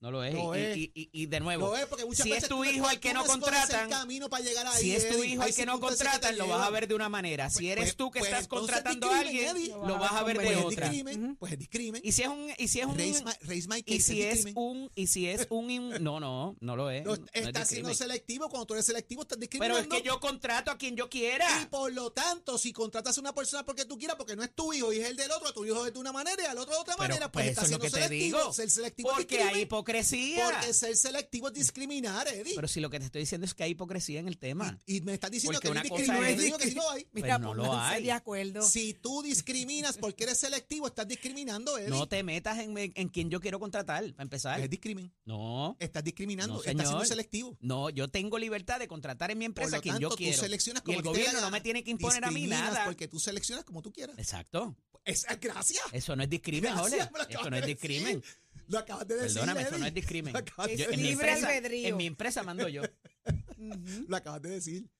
No 0.00 0.10
lo 0.10 0.22
es. 0.22 0.34
Y, 0.34 0.38
es. 0.60 0.76
y- 0.76 0.92
y- 0.94 1.10
y 1.12 1.26
de 1.26 1.40
nuevo, 1.40 1.68
Lo 1.68 1.76
es 1.78 1.86
porque 1.86 2.04
muchas 2.04 2.24
si 2.24 2.28
veces 2.30 2.44
es 2.44 2.48
tu 2.50 2.62
hijo 2.62 2.86
al 2.86 3.00
que 3.00 3.14
no 3.14 3.24
contratan, 3.24 3.84
el 3.84 3.88
camino 3.88 4.28
para 4.28 4.44
llegar 4.44 4.66
ahí, 4.66 4.82
si 4.82 4.94
es 4.94 5.08
tu 5.08 5.22
hijo 5.24 5.42
Hay 5.42 5.48
al 5.48 5.54
que 5.56 5.64
no 5.64 5.80
contratan, 5.80 6.36
lo 6.36 6.46
vas 6.46 6.66
a 6.66 6.70
ver 6.70 6.86
de 6.88 6.94
una 6.94 7.08
manera. 7.08 7.48
Si 7.48 7.60
Pues- 7.60 7.70
eres 7.70 7.96
tú 7.96 8.10
que 8.10 8.18
pues 8.18 8.30
estás 8.30 8.46
contratando 8.46 9.10
a 9.10 9.20
alguien, 9.20 9.56
Eddie. 9.56 9.68
lo 9.68 9.98
vas 9.98 10.12
a 10.12 10.22
ver 10.24 10.36
Pues 10.36 10.48
de 10.50 10.56
otra. 10.56 10.88
discrimen. 10.90 11.36
Pues 11.36 11.52
es 11.52 11.58
discrimen. 11.58 12.02
Y 12.04 12.12
si 12.12 12.20
es 12.22 12.28
un 12.28 12.50
y 12.58 12.68
si 12.68 12.80
es 12.80 12.86
un 12.86 12.98
Raise 12.98 13.24
my, 13.24 13.32
raise 13.48 13.66
my 13.68 13.82
case, 13.82 13.94
y 13.96 14.00
si 14.00 14.22
es 14.22 14.46
un 14.54 14.90
y 14.94 15.06
si 15.06 15.26
es 15.26 15.46
un 15.48 15.64
no 16.02 16.20
no 16.20 16.54
no 16.60 16.76
lo 16.76 16.90
es. 16.90 17.04
No 17.04 17.14
es 17.14 17.20
estás 17.32 17.68
siendo 17.68 17.94
selectivo. 17.94 18.50
Cuando 18.50 18.66
tú 18.66 18.74
eres 18.74 18.84
selectivo, 18.84 19.22
estás 19.22 19.38
Pero 19.38 19.50
discriminando. 19.50 19.96
es 19.96 20.02
que 20.02 20.06
yo 20.06 20.20
contrato 20.20 20.70
a 20.70 20.76
quien 20.76 20.96
yo 20.96 21.08
quiera. 21.08 21.46
Y 21.62 21.66
por 21.66 21.90
lo 21.92 22.12
tanto, 22.12 22.58
si 22.58 22.74
contratas 22.74 23.16
a 23.16 23.20
una 23.22 23.34
persona 23.34 23.64
porque 23.64 23.86
tú 23.86 23.96
quieras, 23.96 24.16
porque 24.16 24.36
no 24.36 24.42
es 24.42 24.54
tu 24.54 24.70
hijo 24.74 24.92
y 24.92 25.00
es 25.00 25.08
el 25.08 25.16
del 25.16 25.30
otro, 25.30 25.50
tu 25.54 25.64
hijo 25.64 25.86
es 25.86 25.94
de 25.94 25.98
una 25.98 26.12
manera 26.12 26.42
y 26.42 26.46
al 26.46 26.58
otro 26.58 26.74
de 26.74 26.80
otra 26.80 26.94
Pero, 26.96 27.08
manera, 27.08 27.32
pues, 27.32 27.44
pues, 27.46 27.52
eso 27.52 27.60
estás 27.62 27.68
siendo 27.68 27.84
que 27.84 27.90
te 27.90 27.96
selectivo. 27.96 28.52
Ser 28.52 28.94
Porque 29.02 29.42
hay 29.42 29.66
hipocresía. 29.84 30.50
Porque 30.50 30.74
ser 30.74 30.96
selectivo 30.96 31.48
es 31.48 31.54
discriminar, 31.54 32.26
Eddie. 32.28 32.54
Pero 32.54 32.68
si 32.68 32.80
lo 32.80 32.90
que 32.90 32.98
te 32.98 33.06
estoy 33.06 33.20
diciendo 33.22 33.44
es 33.44 33.54
que 33.54 33.64
hay 33.64 33.70
hipocresía 33.72 34.20
en 34.20 34.28
el 34.28 34.38
tema. 34.38 34.78
y, 34.86 34.96
y 34.96 35.00
me 35.02 35.14
estás 35.14 35.30
diciendo 35.30 35.58
Porque 35.60 35.68
que 35.68 35.72
una 35.72 35.80
es 35.82 35.88
cosa 35.88 36.02
discriminar. 36.02 36.30
es 36.30 36.42
digo 36.42 36.58
que 36.58 36.68
sí 36.68 36.74
lo 36.74 36.90
hay. 36.90 37.06
Mira, 37.12 37.28
Pues 37.38 37.40
no 37.40 37.54
lo 37.54 37.64
pónganse 37.64 37.94
hay. 37.96 38.02
de 38.04 38.12
acuerdo. 38.12 38.62
Si 38.62 38.94
tú 38.94 39.22
discriminas 39.22 39.96
porque 39.98 40.24
eres 40.24 40.38
selectivo, 40.38 40.86
estás 40.86 41.06
discriminando, 41.08 41.78
Eddie. 41.78 41.90
No 41.90 42.06
te 42.08 42.22
metas 42.22 42.58
en, 42.58 42.76
en 42.76 43.08
quien 43.08 43.30
yo 43.30 43.40
quiero 43.40 43.60
contratar, 43.60 44.04
para 44.12 44.22
empezar. 44.22 44.60
Es 44.60 44.70
discrimen. 44.70 45.12
No, 45.24 45.76
Estás 45.78 46.04
discriminando. 46.04 46.54
No, 46.54 46.60
estás 46.64 46.86
siendo 46.88 47.04
selectivo. 47.04 47.56
no, 47.60 47.90
yo 47.90 48.08
tengo 48.08 48.38
libertad 48.38 48.78
de 48.78 48.88
contratar 48.88 49.30
en 49.30 49.38
mi 49.38 49.44
Por 49.44 49.50
empresa 49.64 49.70
lo 49.72 49.78
a 49.78 49.82
quien 49.82 49.94
tanto, 49.94 50.10
yo 50.10 50.16
quiero. 50.16 50.36
tú 50.36 50.40
seleccionas 50.42 50.82
Y 50.82 50.86
como 50.86 50.98
el 50.98 51.02
dé 51.04 51.10
la 51.10 51.16
gobierno 51.18 51.40
no 51.40 51.50
me 51.50 51.60
tiene 51.60 51.84
que 51.84 51.90
imponer 51.90 52.24
a 52.24 52.30
mí 52.30 52.46
nada. 52.46 52.84
porque 52.84 53.08
tú 53.08 53.18
seleccionas 53.18 53.64
como 53.64 53.82
tú 53.82 53.92
quieras. 53.92 54.18
Exacto. 54.18 54.76
Es, 55.04 55.26
gracias. 55.38 55.82
Eso 55.92 56.16
no 56.16 56.22
es 56.22 56.30
discrimen, 56.30 56.74
lo 56.74 56.86
Eso 56.86 57.50
no 57.50 57.56
es 57.56 57.66
discrimen. 57.66 58.22
Lo 58.68 58.78
acabas 58.78 59.06
de 59.06 59.16
decir. 59.16 59.34
Perdóname, 59.34 59.62
eso 59.62 59.78
no 59.78 59.86
es 59.86 59.94
discrimen. 59.94 60.34
Yo- 60.34 60.90
en, 60.90 61.00
mi 61.02 61.08
empresa, 61.10 61.48
albedrío. 61.48 61.88
en 61.88 61.96
mi 61.96 62.06
empresa 62.06 62.42
mando 62.42 62.68
yo. 62.68 62.82
Lo 64.08 64.16
acabas 64.16 64.42
de 64.42 64.50
decir. 64.50 64.90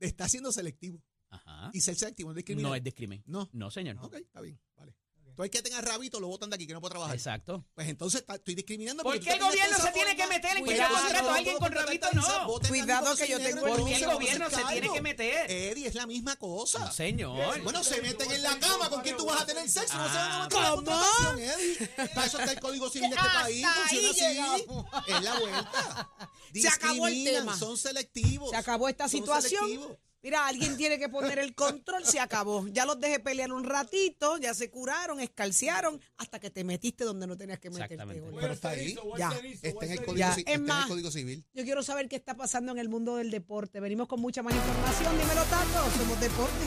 Está, 0.00 0.28
siendo 0.28 0.52
selectivo. 0.52 1.02
Ajá. 1.28 1.70
Y 1.72 1.80
ser 1.80 1.96
selectivo 1.96 2.28
no 2.28 2.32
es 2.32 2.36
discriminar. 2.36 2.70
No 2.70 2.74
es 2.74 2.82
discrimen. 2.82 3.22
No. 3.26 3.48
No, 3.52 3.70
señor. 3.70 3.98
Ok, 4.00 4.14
está 4.14 4.40
bien. 4.40 4.58
Vale. 4.76 4.94
Tú 5.36 5.42
hay 5.42 5.50
que 5.50 5.60
tenga 5.60 5.80
rabito, 5.82 6.18
lo 6.18 6.28
botan 6.28 6.48
de 6.48 6.56
aquí, 6.56 6.66
que 6.66 6.72
no 6.72 6.80
puede 6.80 6.92
trabajar. 6.92 7.14
Exacto. 7.14 7.64
Pues 7.74 7.88
entonces 7.88 8.22
está- 8.22 8.36
estoy 8.36 8.54
discriminando. 8.54 9.02
¿Por 9.02 9.12
porque 9.14 9.30
qué 9.30 9.30
tú 9.32 9.34
el 9.36 9.38
te 9.40 9.44
gobierno 9.46 9.70
metes 9.76 9.84
de 9.84 9.88
se 9.88 9.94
tiene 9.94 10.16
que 10.16 10.26
meter 10.26 10.50
en 10.56 10.56
forma? 10.58 10.72
que 10.72 10.78
yo 10.78 10.86
Cuidado, 10.88 10.94
contrato 11.04 11.30
a 11.30 11.36
alguien 11.36 11.58
con 11.58 11.72
rabito? 11.72 12.06
No. 12.14 12.46
voten 12.46 12.68
Cuidado 12.70 13.16
que 13.16 13.28
yo 13.28 13.38
negro, 13.38 13.54
tengo- 13.62 13.66
no 13.68 13.76
¿Por 13.76 13.88
qué 13.88 13.96
el 13.96 14.06
gobierno 14.12 14.50
se 14.50 14.64
tiene 14.64 14.92
que 14.92 15.00
meter? 15.02 15.50
Eddie, 15.50 15.86
es 15.88 15.94
la 15.94 16.06
misma 16.06 16.36
cosa. 16.36 16.78
No, 16.78 16.90
señor. 16.92 17.62
Bueno, 17.62 17.84
se 17.84 18.00
meten 18.00 18.32
en 18.32 18.42
la 18.42 18.58
cama 18.58 18.88
con 18.88 19.02
quien 19.02 19.16
tú 19.18 19.26
vas 19.26 19.42
a 19.42 19.46
tener 19.46 19.68
sexo. 19.68 19.96
no 19.98 20.08
se 20.08 20.14
van 20.14 20.30
a 20.30 20.36
Ah, 20.36 20.42
meter 20.44 20.56
en 20.58 20.62
la 20.64 20.70
¿cómo? 20.70 20.84
contratación, 20.84 21.38
Eddie. 21.38 21.86
Para 22.14 22.26
eso 22.26 22.38
está 22.38 22.52
el 22.52 22.60
código 22.60 22.88
civil 22.90 23.10
de 23.10 23.16
este 23.16 23.28
Hasta 23.28 23.42
país. 23.42 23.64
ahí 23.66 23.96
Funciona 23.98 24.10
así. 24.10 24.20
llegamos. 24.20 24.86
Es 25.06 25.22
la 25.22 25.38
vuelta. 25.38 26.10
Se 26.54 26.68
acabó 26.68 27.06
el 27.08 27.14
Discriminan, 27.14 27.44
tema. 27.44 27.58
Son 27.58 27.76
selectivos. 27.76 28.50
Se 28.50 28.56
acabó 28.56 28.88
esta 28.88 29.04
son 29.08 29.20
situación. 29.20 29.64
selectivos. 29.68 29.98
Mira, 30.26 30.44
alguien 30.48 30.76
tiene 30.76 30.98
que 30.98 31.08
poner 31.08 31.38
el 31.38 31.54
control, 31.54 32.04
se 32.04 32.18
acabó. 32.18 32.66
Ya 32.66 32.84
los 32.84 32.98
dejé 32.98 33.20
pelear 33.20 33.52
un 33.52 33.62
ratito, 33.62 34.38
ya 34.38 34.54
se 34.54 34.68
curaron, 34.68 35.20
escalciaron, 35.20 36.00
hasta 36.16 36.40
que 36.40 36.50
te 36.50 36.64
metiste 36.64 37.04
donde 37.04 37.28
no 37.28 37.36
tenías 37.36 37.60
que 37.60 37.70
meterte. 37.70 37.96
Pero 38.40 38.52
está 38.52 38.70
ahí. 38.70 38.96
Ya. 39.16 39.30
Está 39.62 39.86
en 39.86 39.92
el 39.92 39.98
código, 39.98 40.16
Ya, 40.16 40.30
está 40.30 40.50
en 40.50 40.62
el 40.62 40.66
más. 40.66 40.88
código 40.88 41.12
civil. 41.12 41.44
Yo 41.54 41.62
quiero 41.62 41.80
saber 41.84 42.08
qué 42.08 42.16
está 42.16 42.34
pasando 42.34 42.72
en 42.72 42.78
el 42.78 42.88
mundo 42.88 43.14
del 43.14 43.30
deporte. 43.30 43.78
Venimos 43.78 44.08
con 44.08 44.20
mucha 44.20 44.42
más 44.42 44.52
información. 44.52 45.16
Dímelo, 45.16 45.44
Tato. 45.44 45.90
Somos 45.96 46.20
deporte. 46.20 46.64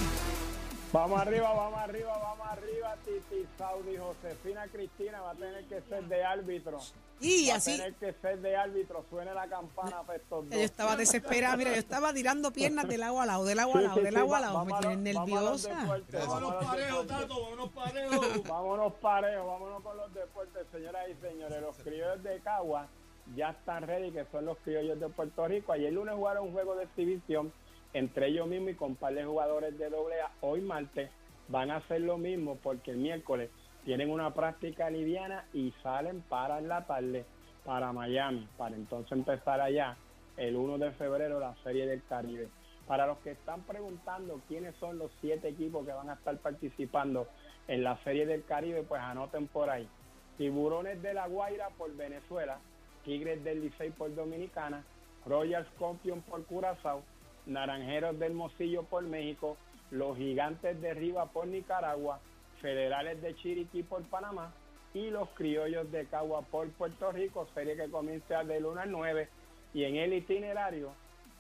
Vamos 0.93 1.19
arriba, 1.19 1.51
vamos 1.53 1.79
arriba, 1.81 2.17
vamos 2.17 2.47
arriba. 2.47 2.95
Titi 3.03 3.45
Saudi, 3.57 3.97
Josefina 3.97 4.69
Cristina 4.71 5.19
va 5.19 5.31
a 5.31 5.35
tener 5.35 5.65
que 5.65 5.81
ser 5.81 6.07
de 6.07 6.23
árbitro. 6.23 6.79
Y 7.21 7.49
va 7.49 7.55
así, 7.55 7.73
a 7.73 7.77
tener 7.77 7.93
que 7.95 8.13
ser 8.21 8.39
de 8.39 8.55
árbitro. 8.55 9.05
Suene 9.10 9.34
la 9.34 9.47
campana 9.47 10.03
para 10.03 10.17
estos 10.17 10.49
yo 10.49 10.58
estaba 10.60 10.95
desesperada. 10.95 11.58
Mira, 11.58 11.71
yo 11.71 11.79
estaba 11.79 12.13
tirando 12.13 12.51
piernas 12.51 12.88
del 12.88 13.03
agua 13.03 13.23
al 13.23 13.27
lado, 13.27 13.45
del 13.45 13.60
agua 13.60 13.79
al 13.79 13.84
lado, 13.84 13.95
sí, 13.95 14.01
del 14.03 14.13
sí, 14.13 14.19
agua 14.19 14.38
al 14.38 14.43
lado. 14.43 14.65
Me 14.65 14.73
tienen 14.79 15.03
nerviosa. 15.03 16.01
Vámonos 16.12 16.41
los 16.41 16.65
parejos. 16.65 17.08
Tato, 17.08 17.41
vámonos 17.41 17.69
parejos. 17.69 18.43
Vámonos 18.47 18.93
parejos, 18.93 19.47
vámonos 19.47 19.84
con 19.84 19.97
los 19.97 20.13
deportes, 20.13 20.67
señoras 20.71 21.08
y 21.10 21.15
señores. 21.15 21.62
Los 21.62 21.77
criollos 21.77 22.23
de 22.23 22.39
Cagua 22.39 22.88
ya 23.36 23.49
están 23.49 23.86
ready, 23.86 24.12
que 24.12 24.25
son 24.32 24.45
los 24.45 24.58
criollos 24.60 24.99
de 24.99 25.10
Puerto 25.10 25.47
Rico. 25.47 25.73
Ayer 25.73 25.91
lunes 25.91 26.15
jugaron 26.15 26.47
un 26.47 26.53
juego 26.53 26.75
de 26.75 26.86
exhibición 26.86 27.51
entre 27.93 28.27
ellos 28.27 28.47
mismos 28.47 28.71
y 28.71 28.75
con 28.75 28.95
par 28.95 29.13
de 29.13 29.25
jugadores 29.25 29.77
de 29.77 29.89
doble 29.89 30.21
A. 30.21 30.32
Hoy 30.41 30.62
martes 30.62 31.10
van 31.47 31.71
a 31.71 31.77
hacer 31.77 32.01
lo 32.01 32.17
mismo 32.17 32.58
porque 32.62 32.91
el 32.91 32.97
miércoles 32.97 33.49
tienen 33.89 34.12
una 34.12 34.36
práctica 34.36 34.88
liviana 34.91 35.45
y 35.52 35.73
salen 35.82 36.21
para 36.30 36.62
la 36.62 36.86
tarde 36.86 37.25
para 37.65 37.91
Miami, 37.91 38.47
para 38.56 38.75
entonces 38.75 39.12
empezar 39.12 39.60
allá 39.62 39.97
el 40.38 40.56
1 40.56 40.78
de 40.78 40.91
febrero 40.91 41.39
la 41.39 41.56
Serie 41.63 41.88
del 41.88 42.04
Caribe. 42.04 42.49
Para 42.86 43.08
los 43.08 43.17
que 43.17 43.32
están 43.32 43.63
preguntando 43.63 44.41
quiénes 44.47 44.75
son 44.75 44.99
los 44.99 45.10
siete 45.21 45.47
equipos 45.47 45.88
que 45.88 45.91
van 45.91 46.08
a 46.08 46.13
estar 46.13 46.38
participando 46.38 47.25
en 47.67 47.84
la 47.84 47.97
Serie 48.04 48.28
del 48.28 48.43
Caribe, 48.43 48.84
pues 48.84 49.02
anoten 49.02 49.47
por 49.47 49.71
ahí. 49.71 49.89
Tiburones 50.38 51.02
de 51.02 51.15
la 51.15 51.28
Guaira 51.28 51.69
por 51.75 51.91
Venezuela, 51.95 52.60
Tigres 53.04 53.43
del 53.43 53.62
Licey 53.62 53.89
por 53.89 54.13
Dominicana, 54.13 54.84
Royal 55.25 55.65
Scorpion 55.73 56.21
por 56.21 56.45
Curazao, 56.45 57.02
Naranjeros 57.47 58.19
del 58.19 58.34
Mocillo 58.34 58.84
por 58.84 59.02
México, 59.02 59.58
los 59.89 60.15
Gigantes 60.15 60.80
de 60.80 60.93
Riva 60.93 61.25
por 61.25 61.47
Nicaragua, 61.47 62.19
Federales 62.61 63.21
de 63.21 63.35
Chiriquí 63.35 63.83
por 63.83 64.03
Panamá 64.03 64.53
y 64.93 65.09
los 65.09 65.29
Criollos 65.29 65.91
de 65.91 66.05
Cagua 66.05 66.41
por 66.41 66.69
Puerto 66.71 67.11
Rico, 67.11 67.47
serie 67.53 67.75
que 67.75 67.89
comienza 67.89 68.43
del 68.43 68.65
1 68.65 68.81
al 68.81 68.91
9 68.91 69.29
Y 69.73 69.83
en 69.83 69.97
el 69.97 70.13
itinerario, 70.13 70.91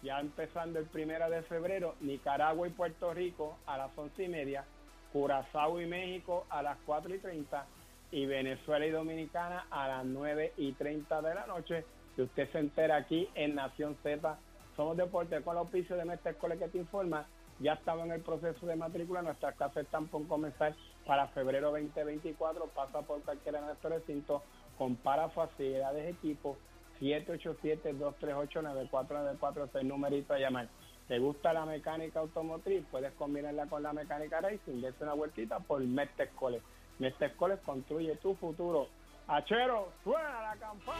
ya 0.03 0.19
empezando 0.19 0.79
el 0.79 0.85
primero 0.85 1.29
de 1.29 1.41
febrero, 1.43 1.95
Nicaragua 2.01 2.67
y 2.67 2.71
Puerto 2.71 3.13
Rico 3.13 3.57
a 3.65 3.77
las 3.77 3.97
once 3.97 4.23
y 4.23 4.29
media, 4.29 4.63
Curazao 5.11 5.81
y 5.81 5.87
México 5.87 6.45
a 6.49 6.61
las 6.61 6.77
4 6.85 7.15
y 7.15 7.19
30 7.19 7.65
y 8.11 8.25
Venezuela 8.25 8.85
y 8.85 8.91
Dominicana 8.91 9.65
a 9.69 9.87
las 9.87 10.05
9 10.05 10.53
y 10.57 10.73
30 10.73 11.21
de 11.21 11.35
la 11.35 11.47
noche. 11.47 11.85
Si 12.15 12.21
usted 12.21 12.51
se 12.51 12.59
entera 12.59 12.97
aquí 12.97 13.29
en 13.35 13.55
Nación 13.55 13.97
Z, 14.03 14.37
somos 14.75 14.97
deportes 14.97 15.43
con 15.43 15.55
el 15.55 15.59
auspicio 15.59 15.95
de 15.95 16.05
nuestra 16.05 16.31
escuela 16.31 16.55
que 16.55 16.69
te 16.69 16.77
informa. 16.77 17.25
Ya 17.59 17.73
estamos 17.73 18.05
en 18.05 18.13
el 18.13 18.21
proceso 18.21 18.65
de 18.65 18.75
matrícula, 18.75 19.21
nuestras 19.21 19.55
clases 19.55 19.83
están 19.83 20.07
por 20.07 20.25
comenzar 20.27 20.73
para 21.09 21.27
febrero 21.29 21.71
2024. 21.71 22.67
Pasa 22.67 23.01
por 23.01 23.23
cualquiera 23.23 23.59
de 23.59 23.65
nuestros 23.65 23.91
recintos, 23.91 24.43
compara 24.77 25.27
facilidades, 25.29 26.07
equipos, 26.07 26.55
787-238-9494 27.01 29.67
es 29.67 29.75
el 29.75 29.87
numerito 29.87 30.35
a 30.35 30.37
llamar. 30.37 30.69
¿Te 31.07 31.17
gusta 31.17 31.51
la 31.51 31.65
mecánica 31.65 32.19
automotriz? 32.19 32.85
Puedes 32.91 33.11
combinarla 33.13 33.65
con 33.65 33.81
la 33.81 33.91
mecánica 33.91 34.39
racing, 34.39 34.81
darse 34.81 35.03
una 35.03 35.13
vueltita 35.13 35.57
por 35.61 35.81
Mestre 35.81 36.29
College. 36.35 36.63
Mestre 36.99 37.35
College 37.35 37.63
construye 37.63 38.15
tu 38.17 38.35
futuro. 38.35 38.87
Achero, 39.27 39.91
suena 40.03 40.43
la 40.43 40.55
campana. 40.57 40.99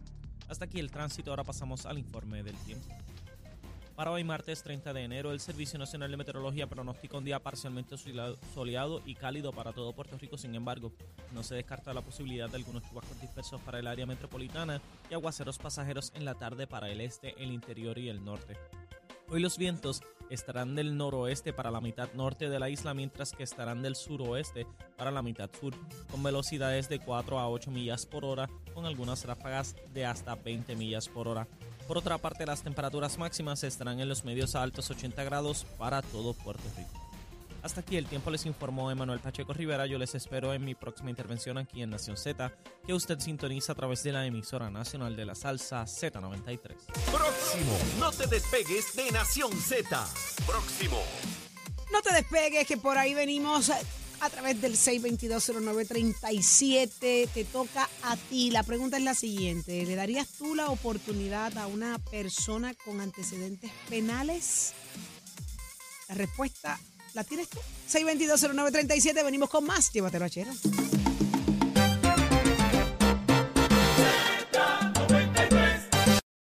Hasta 0.51 0.65
aquí 0.65 0.79
el 0.81 0.91
tránsito, 0.91 1.29
ahora 1.29 1.45
pasamos 1.45 1.85
al 1.85 1.97
informe 1.97 2.43
del 2.43 2.57
tiempo. 2.57 2.85
Para 3.95 4.11
hoy 4.11 4.25
martes 4.25 4.61
30 4.61 4.91
de 4.91 5.03
enero, 5.03 5.31
el 5.31 5.39
Servicio 5.39 5.79
Nacional 5.79 6.11
de 6.11 6.17
Meteorología 6.17 6.67
pronostica 6.67 7.17
un 7.17 7.23
día 7.23 7.39
parcialmente 7.39 7.95
soleado- 7.97 9.01
y 9.05 9.15
cálido 9.15 9.53
para 9.53 9.71
todo 9.71 9.93
Puerto 9.93 10.17
Rico, 10.17 10.37
sin 10.37 10.53
embargo, 10.53 10.91
no 11.31 11.41
se 11.41 11.55
descarta 11.55 11.93
la 11.93 12.01
posibilidad 12.01 12.49
de 12.49 12.57
algunos 12.57 12.83
chubascos 12.83 13.21
dispersos 13.21 13.61
para 13.61 13.79
el 13.79 13.87
área 13.87 14.05
metropolitana 14.05 14.81
y 15.09 15.13
aguaceros 15.13 15.57
pasajeros 15.57 16.11
en 16.15 16.25
la 16.25 16.35
tarde 16.35 16.67
para 16.67 16.89
el 16.89 16.99
este, 16.99 17.33
el 17.41 17.53
interior 17.53 17.97
y 17.97 18.09
el 18.09 18.25
norte. 18.25 18.57
Hoy 19.33 19.39
los 19.39 19.57
vientos 19.57 20.01
estarán 20.29 20.75
del 20.75 20.97
noroeste 20.97 21.53
para 21.53 21.71
la 21.71 21.79
mitad 21.79 22.09
norte 22.15 22.49
de 22.49 22.59
la 22.59 22.69
isla, 22.69 22.93
mientras 22.93 23.31
que 23.31 23.43
estarán 23.43 23.81
del 23.81 23.95
suroeste 23.95 24.67
para 24.97 25.09
la 25.09 25.21
mitad 25.21 25.49
sur, 25.57 25.73
con 26.11 26.21
velocidades 26.21 26.89
de 26.89 26.99
4 26.99 27.39
a 27.39 27.47
8 27.47 27.71
millas 27.71 28.05
por 28.05 28.25
hora, 28.25 28.49
con 28.73 28.85
algunas 28.85 29.23
ráfagas 29.23 29.77
de 29.93 30.05
hasta 30.05 30.35
20 30.35 30.75
millas 30.75 31.07
por 31.07 31.29
hora. 31.29 31.47
Por 31.87 31.97
otra 31.97 32.17
parte, 32.17 32.45
las 32.45 32.61
temperaturas 32.61 33.17
máximas 33.17 33.63
estarán 33.63 34.01
en 34.01 34.09
los 34.09 34.25
medios 34.25 34.53
a 34.55 34.63
altos 34.63 34.91
80 34.91 35.23
grados 35.23 35.65
para 35.77 36.01
todo 36.01 36.33
Puerto 36.33 36.63
Rico. 36.75 37.00
Hasta 37.63 37.81
aquí 37.81 37.97
el 37.97 38.07
tiempo 38.07 38.31
les 38.31 38.47
informó 38.47 38.89
Emanuel 38.89 39.19
Pacheco 39.19 39.53
Rivera. 39.53 39.85
Yo 39.85 39.99
les 39.99 40.15
espero 40.15 40.51
en 40.53 40.65
mi 40.65 40.73
próxima 40.73 41.11
intervención 41.11 41.59
aquí 41.59 41.83
en 41.83 41.91
Nación 41.91 42.17
Z, 42.17 42.51
que 42.85 42.93
usted 42.93 43.19
sintoniza 43.19 43.73
a 43.73 43.75
través 43.75 44.01
de 44.03 44.11
la 44.11 44.25
emisora 44.25 44.71
nacional 44.71 45.15
de 45.15 45.25
la 45.25 45.35
salsa 45.35 45.83
Z93. 45.83 46.59
Próximo. 47.11 47.77
No 47.99 48.11
te 48.11 48.25
despegues 48.27 48.95
de 48.95 49.11
Nación 49.11 49.51
Z. 49.53 50.07
Próximo. 50.47 51.03
No 51.91 52.01
te 52.01 52.11
despegues, 52.13 52.65
que 52.65 52.77
por 52.77 52.97
ahí 52.97 53.13
venimos 53.13 53.69
a, 53.69 53.77
a 54.21 54.29
través 54.31 54.59
del 54.59 54.75
6220937. 54.75 57.29
Te 57.31 57.45
toca 57.45 57.87
a 58.03 58.17
ti. 58.17 58.49
La 58.49 58.63
pregunta 58.63 58.97
es 58.97 59.03
la 59.03 59.13
siguiente. 59.13 59.85
¿Le 59.85 59.93
darías 59.95 60.29
tú 60.29 60.55
la 60.55 60.69
oportunidad 60.69 61.55
a 61.59 61.67
una 61.67 61.99
persona 61.99 62.73
con 62.73 63.01
antecedentes 63.01 63.69
penales? 63.87 64.73
La 66.07 66.15
respuesta 66.15 66.79
la 67.13 67.23
tienes 67.23 67.49
tú. 67.49 67.59
6220937. 67.91 69.23
Venimos 69.23 69.49
con 69.49 69.65
más. 69.65 69.91
Llévatelo 69.91 70.25
a 70.25 70.29
Chero. 70.29 70.51